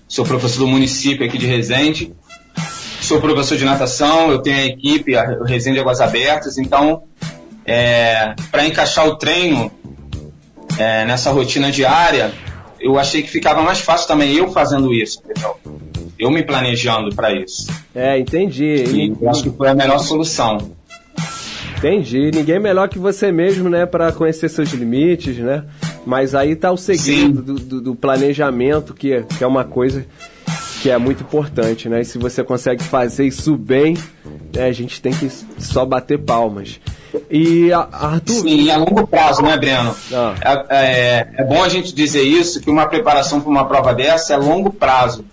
sou 0.06 0.26
professor 0.26 0.58
do 0.58 0.66
município 0.66 1.24
aqui 1.24 1.38
de 1.38 1.46
Resende, 1.46 2.12
sou 3.00 3.22
professor 3.22 3.56
de 3.56 3.64
natação, 3.64 4.30
eu 4.30 4.40
tenho 4.40 4.58
a 4.58 4.66
equipe, 4.66 5.16
a 5.16 5.24
Resende 5.46 5.80
Águas 5.80 6.02
Abertas, 6.02 6.58
então 6.58 7.04
para 8.50 8.66
encaixar 8.66 9.06
o 9.06 9.16
treino 9.16 9.70
é, 10.78 11.04
nessa 11.04 11.30
rotina 11.30 11.70
diária, 11.70 12.32
eu 12.80 12.98
achei 12.98 13.22
que 13.22 13.28
ficava 13.30 13.62
mais 13.62 13.80
fácil 13.80 14.06
também 14.08 14.34
eu 14.34 14.50
fazendo 14.50 14.92
isso, 14.94 15.20
entendeu? 15.24 15.56
Eu 16.18 16.30
me 16.30 16.42
planejando 16.42 17.14
para 17.14 17.32
isso. 17.32 17.66
É, 17.94 18.18
entendi. 18.18 18.64
E 18.88 19.16
eu 19.20 19.30
acho 19.30 19.42
que 19.42 19.50
foi 19.50 19.68
a 19.68 19.74
melhor 19.74 19.98
solução. 19.98 20.72
Entendi. 21.76 22.30
Ninguém 22.34 22.58
melhor 22.58 22.88
que 22.88 22.98
você 22.98 23.30
mesmo, 23.30 23.68
né, 23.68 23.86
para 23.86 24.10
conhecer 24.10 24.48
seus 24.48 24.72
limites, 24.72 25.36
né? 25.36 25.64
Mas 26.04 26.34
aí 26.34 26.56
tá 26.56 26.72
o 26.72 26.76
segredo 26.76 27.40
do, 27.42 27.54
do- 27.54 27.80
do 27.80 27.94
planejamento, 27.94 28.92
que, 28.94 29.12
é- 29.12 29.22
que 29.22 29.44
é 29.44 29.46
uma 29.46 29.64
coisa 29.64 30.04
que 30.82 30.90
é 30.90 30.98
muito 30.98 31.22
importante, 31.22 31.88
né? 31.88 32.00
E 32.00 32.04
se 32.04 32.18
você 32.18 32.42
consegue 32.42 32.82
fazer 32.82 33.26
isso 33.26 33.56
bem, 33.56 33.96
né, 34.54 34.64
a 34.66 34.72
gente 34.72 35.00
tem 35.00 35.12
que 35.12 35.30
só 35.58 35.84
bater 35.84 36.18
palmas. 36.18 36.80
E 37.30 37.72
a- 37.72 37.88
Arthur. 37.90 38.42
Sim, 38.42 38.70
a 38.70 38.76
longo 38.76 39.06
prazo, 39.06 39.42
né, 39.42 39.56
Breno? 39.56 39.94
Ah. 40.12 40.34
É, 40.70 40.76
é- 40.76 41.28
é 41.38 41.44
bom 41.44 41.62
a 41.62 41.68
gente 41.68 41.94
dizer 41.94 42.22
isso, 42.22 42.60
que 42.60 42.70
uma 42.70 42.86
preparação 42.86 43.40
para 43.40 43.50
uma 43.50 43.66
prova 43.66 43.94
dessa 43.94 44.34
é 44.34 44.36
longo 44.36 44.72
prazo. 44.72 45.24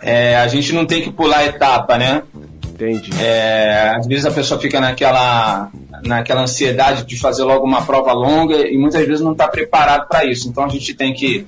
É, 0.00 0.36
a 0.36 0.48
gente 0.48 0.72
não 0.72 0.84
tem 0.84 1.00
que 1.02 1.12
pular 1.12 1.44
etapa, 1.44 1.96
né? 1.96 2.22
Entendi. 2.66 3.10
É, 3.20 3.94
às 3.96 4.06
vezes 4.06 4.26
a 4.26 4.30
pessoa 4.32 4.58
fica 4.58 4.80
naquela, 4.80 5.70
naquela 6.04 6.42
ansiedade 6.42 7.04
de 7.04 7.16
fazer 7.20 7.44
logo 7.44 7.64
uma 7.64 7.82
prova 7.82 8.12
longa 8.12 8.56
e 8.68 8.76
muitas 8.76 9.06
vezes 9.06 9.20
não 9.20 9.30
está 9.32 9.46
preparado 9.46 10.08
para 10.08 10.24
isso. 10.24 10.48
Então 10.48 10.64
a 10.64 10.68
gente 10.68 10.92
tem 10.94 11.14
que 11.14 11.46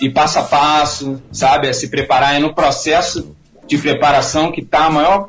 e 0.00 0.08
passo 0.08 0.38
a 0.38 0.42
passo, 0.42 1.20
sabe? 1.30 1.68
É 1.68 1.72
se 1.74 1.88
preparar, 1.88 2.34
é 2.34 2.38
no 2.38 2.54
processo 2.54 3.36
de 3.66 3.76
preparação 3.76 4.50
que 4.50 4.60
está 4.62 4.86
a 4.86 4.90
maior 4.90 5.28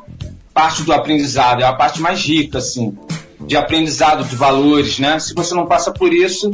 parte 0.56 0.84
do 0.84 0.94
aprendizado, 0.94 1.62
é 1.62 1.66
a 1.66 1.74
parte 1.74 2.02
mais 2.02 2.22
rica, 2.22 2.60
assim, 2.60 2.98
de 3.42 3.58
aprendizado 3.58 4.24
de 4.24 4.38
valores, 4.38 4.98
né? 5.00 5.20
Se 5.20 5.34
você 5.34 5.54
não 5.54 5.66
passa 5.66 5.92
por 5.92 6.14
isso, 6.14 6.50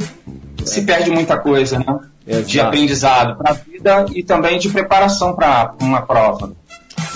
se 0.65 0.81
perde 0.81 1.11
muita 1.11 1.37
coisa, 1.37 1.77
né? 1.77 1.99
De 2.25 2.57
Exato. 2.57 2.67
aprendizado 2.67 3.37
para 3.37 3.51
a 3.51 3.53
vida 3.53 4.05
e 4.15 4.23
também 4.23 4.57
de 4.57 4.69
preparação 4.69 5.35
para 5.35 5.75
uma 5.79 6.01
prova. 6.01 6.51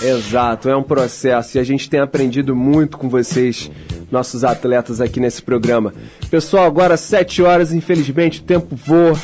Exato, 0.00 0.68
é 0.68 0.76
um 0.76 0.82
processo 0.82 1.56
e 1.56 1.60
a 1.60 1.64
gente 1.64 1.90
tem 1.90 1.98
aprendido 1.98 2.54
muito 2.54 2.98
com 2.98 3.08
vocês, 3.08 3.68
nossos 4.10 4.44
atletas 4.44 5.00
aqui 5.00 5.18
nesse 5.18 5.42
programa. 5.42 5.92
Pessoal, 6.30 6.66
agora 6.66 6.96
7 6.96 7.42
horas, 7.42 7.72
infelizmente 7.72 8.40
o 8.40 8.44
tempo 8.44 8.76
voa. 8.76 9.18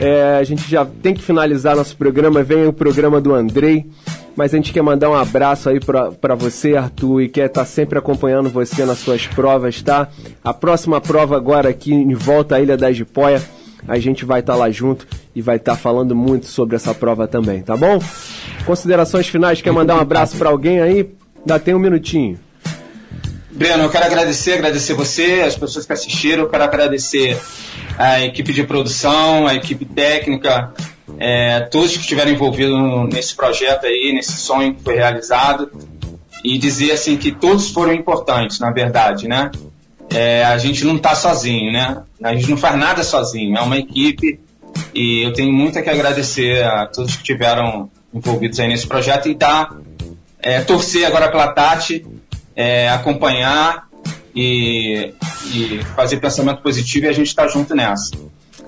É, 0.00 0.38
a 0.40 0.42
gente 0.42 0.68
já 0.68 0.84
tem 0.84 1.14
que 1.14 1.22
finalizar 1.22 1.76
nosso 1.76 1.96
programa, 1.96 2.42
vem 2.42 2.66
o 2.66 2.72
programa 2.72 3.20
do 3.20 3.32
Andrei. 3.32 3.86
Mas 4.36 4.52
a 4.52 4.56
gente 4.56 4.72
quer 4.72 4.82
mandar 4.82 5.10
um 5.10 5.14
abraço 5.14 5.68
aí 5.68 5.78
pra 5.78 6.34
você, 6.34 6.76
Arthur, 6.76 7.22
e 7.22 7.28
quer 7.28 7.46
estar 7.46 7.64
sempre 7.64 7.98
acompanhando 7.98 8.50
você 8.50 8.84
nas 8.84 8.98
suas 8.98 9.26
provas, 9.26 9.80
tá? 9.80 10.08
A 10.42 10.52
próxima 10.52 11.00
prova 11.00 11.36
agora 11.36 11.68
aqui 11.68 11.92
em 11.92 12.14
volta 12.14 12.56
à 12.56 12.60
Ilha 12.60 12.76
da 12.76 12.92
Jipoia, 12.92 13.40
a 13.86 13.98
gente 13.98 14.24
vai 14.24 14.40
estar 14.40 14.56
lá 14.56 14.70
junto 14.70 15.06
e 15.36 15.42
vai 15.42 15.56
estar 15.56 15.76
falando 15.76 16.16
muito 16.16 16.46
sobre 16.46 16.74
essa 16.74 16.92
prova 16.94 17.28
também, 17.28 17.62
tá 17.62 17.76
bom? 17.76 18.00
Considerações 18.66 19.28
finais, 19.28 19.62
quer 19.62 19.72
mandar 19.72 19.96
um 19.96 20.00
abraço 20.00 20.36
pra 20.36 20.50
alguém 20.50 20.80
aí? 20.80 21.10
Ainda 21.40 21.60
tem 21.60 21.74
um 21.74 21.78
minutinho. 21.78 22.38
Breno, 23.52 23.84
eu 23.84 23.90
quero 23.90 24.06
agradecer, 24.06 24.54
agradecer 24.54 24.94
você, 24.94 25.44
as 25.46 25.54
pessoas 25.54 25.86
que 25.86 25.92
assistiram, 25.92 26.42
eu 26.42 26.48
quero 26.48 26.64
agradecer 26.64 27.38
a 27.96 28.20
equipe 28.20 28.52
de 28.52 28.64
produção, 28.64 29.46
a 29.46 29.54
equipe 29.54 29.84
técnica, 29.84 30.72
é, 31.18 31.60
todos 31.60 31.92
que 31.92 32.00
estiveram 32.00 32.30
envolvidos 32.30 32.78
nesse 33.12 33.34
projeto 33.34 33.86
aí, 33.86 34.12
nesse 34.14 34.32
sonho 34.32 34.74
que 34.74 34.82
foi 34.82 34.94
realizado, 34.94 35.70
e 36.44 36.58
dizer 36.58 36.92
assim 36.92 37.16
que 37.16 37.32
todos 37.32 37.70
foram 37.70 37.92
importantes, 37.92 38.58
na 38.58 38.70
verdade, 38.70 39.26
né? 39.26 39.50
É, 40.10 40.44
a 40.44 40.58
gente 40.58 40.84
não 40.84 40.96
está 40.96 41.14
sozinho, 41.14 41.72
né? 41.72 42.02
A 42.22 42.34
gente 42.34 42.50
não 42.50 42.56
faz 42.56 42.78
nada 42.78 43.02
sozinho, 43.02 43.56
é 43.56 43.60
uma 43.60 43.78
equipe 43.78 44.38
e 44.94 45.22
eu 45.22 45.32
tenho 45.32 45.52
muito 45.52 45.78
a 45.78 45.82
que 45.82 45.90
agradecer 45.90 46.62
a 46.64 46.86
todos 46.86 47.12
que 47.12 47.22
estiveram 47.22 47.90
envolvidos 48.12 48.60
aí 48.60 48.68
nesse 48.68 48.86
projeto 48.86 49.28
e 49.28 49.34
dar, 49.34 49.74
é, 50.40 50.60
torcer 50.60 51.06
agora 51.06 51.30
pela 51.30 51.48
Tati, 51.48 52.06
é, 52.54 52.88
acompanhar 52.90 53.88
e, 54.34 55.12
e 55.52 55.80
fazer 55.96 56.18
pensamento 56.18 56.60
positivo 56.62 57.06
e 57.06 57.08
a 57.08 57.12
gente 57.12 57.28
está 57.28 57.48
junto 57.48 57.74
nessa. 57.74 58.10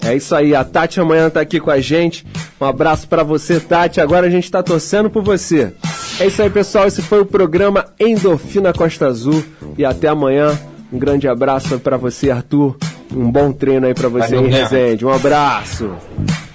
É 0.03 0.15
isso 0.15 0.35
aí, 0.35 0.55
a 0.55 0.65
Tati 0.65 1.01
amanhã 1.01 1.29
tá 1.29 1.41
aqui 1.41 1.59
com 1.59 1.71
a 1.71 1.81
gente. 1.81 2.25
Um 2.61 2.65
abraço 2.65 3.09
pra 3.09 3.23
você, 3.23 3.59
Tati. 3.59 4.01
Agora 4.01 4.27
a 4.27 4.31
gente 4.31 4.51
tá 4.51 4.63
torcendo 4.63 5.11
por 5.11 5.23
você. 5.23 5.73
É 6.21 6.27
isso 6.27 6.41
aí, 6.41 6.49
pessoal. 6.49 6.87
Esse 6.87 7.03
foi 7.03 7.21
o 7.21 7.27
programa 7.27 7.87
Endorfina 7.99 8.73
Costa 8.73 9.07
Azul. 9.07 9.45
E 9.77 9.85
até 9.85 10.09
amanhã. 10.09 10.59
Um 10.93 10.99
grande 10.99 11.27
abraço 11.27 11.79
pra 11.81 11.97
você, 11.97 12.31
Arthur. 12.31 12.77
Um 13.13 13.31
bom 13.31 13.53
treino 13.53 13.87
aí 13.87 13.95
pra 13.95 14.09
você 14.09 14.29
Valeu, 14.37 14.41
em 14.41 14.45
Guilherme. 14.45 14.77
Resende. 14.79 15.05
Um 15.05 15.11
abraço. 15.13 15.91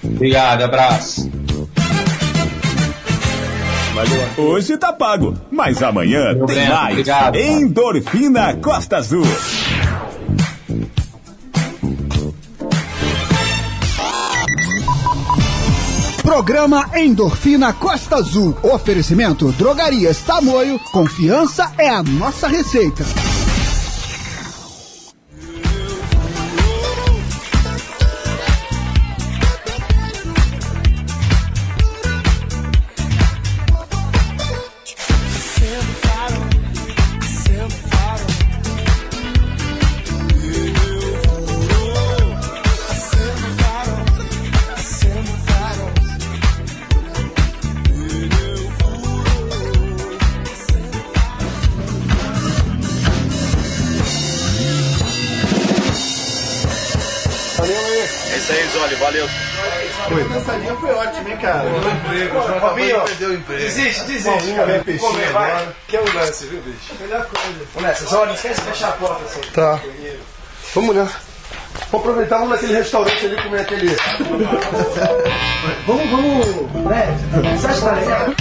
Obrigado, 0.04 0.62
abraço. 0.64 1.30
Hoje 4.38 4.78
tá 4.78 4.92
pago, 4.94 5.36
mas 5.52 5.84
amanhã 5.84 6.34
tem 6.48 6.70
mais. 6.70 6.92
obrigado. 6.92 7.36
Endorfina 7.36 8.56
Costa 8.56 8.98
Azul. 8.98 9.26
Programa 16.32 16.90
Endorfina 16.96 17.74
Costa 17.74 18.16
Azul. 18.16 18.56
Oferecimento 18.64 19.52
Drogarias 19.52 20.22
Tamoio. 20.22 20.80
Confiança 20.80 21.74
é 21.78 21.90
a 21.90 22.02
nossa 22.02 22.48
receita. 22.48 23.04
Desiste, 63.58 64.04
desiste, 64.04 64.24
vamos 64.24 64.43
Comer 64.43 64.99
Comer, 64.99 65.32
vai. 65.32 65.52
agora. 65.52 65.76
Que 65.88 65.97
é 65.97 66.02
o 66.02 66.14
lance, 66.14 66.45
viu, 66.45 66.62
bicho? 66.62 66.93
Melhor 66.99 67.26
coisa. 67.26 67.68
Ô, 67.76 67.82
Nessas, 67.82 68.14
olha, 68.14 68.26
não 68.28 68.34
esquece 68.36 68.62
de 68.62 68.68
fechar 68.68 68.89
a 68.89 68.91
porta 68.93 69.24
assim. 69.24 69.41
Tá. 69.54 69.80
Vamos 70.74 70.95
né? 70.95 71.02
lá. 71.04 71.12
Vamos 71.91 72.08
aproveitar, 72.08 72.38
vamos 72.38 72.52
naquele 72.52 72.74
restaurante 72.74 73.26
ali 73.26 73.41
comer 73.41 73.62
aquele. 73.62 73.95
vamos, 75.88 76.10
vamos. 76.10 76.86
Né? 76.86 77.18
Você 77.58 77.68
acha 77.68 77.76
que 77.76 77.86
tá 77.86 77.91
legal? 77.91 78.34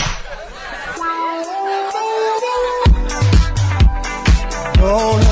Oh, 4.83 5.13
no. 5.13 5.19
Né? 5.19 5.30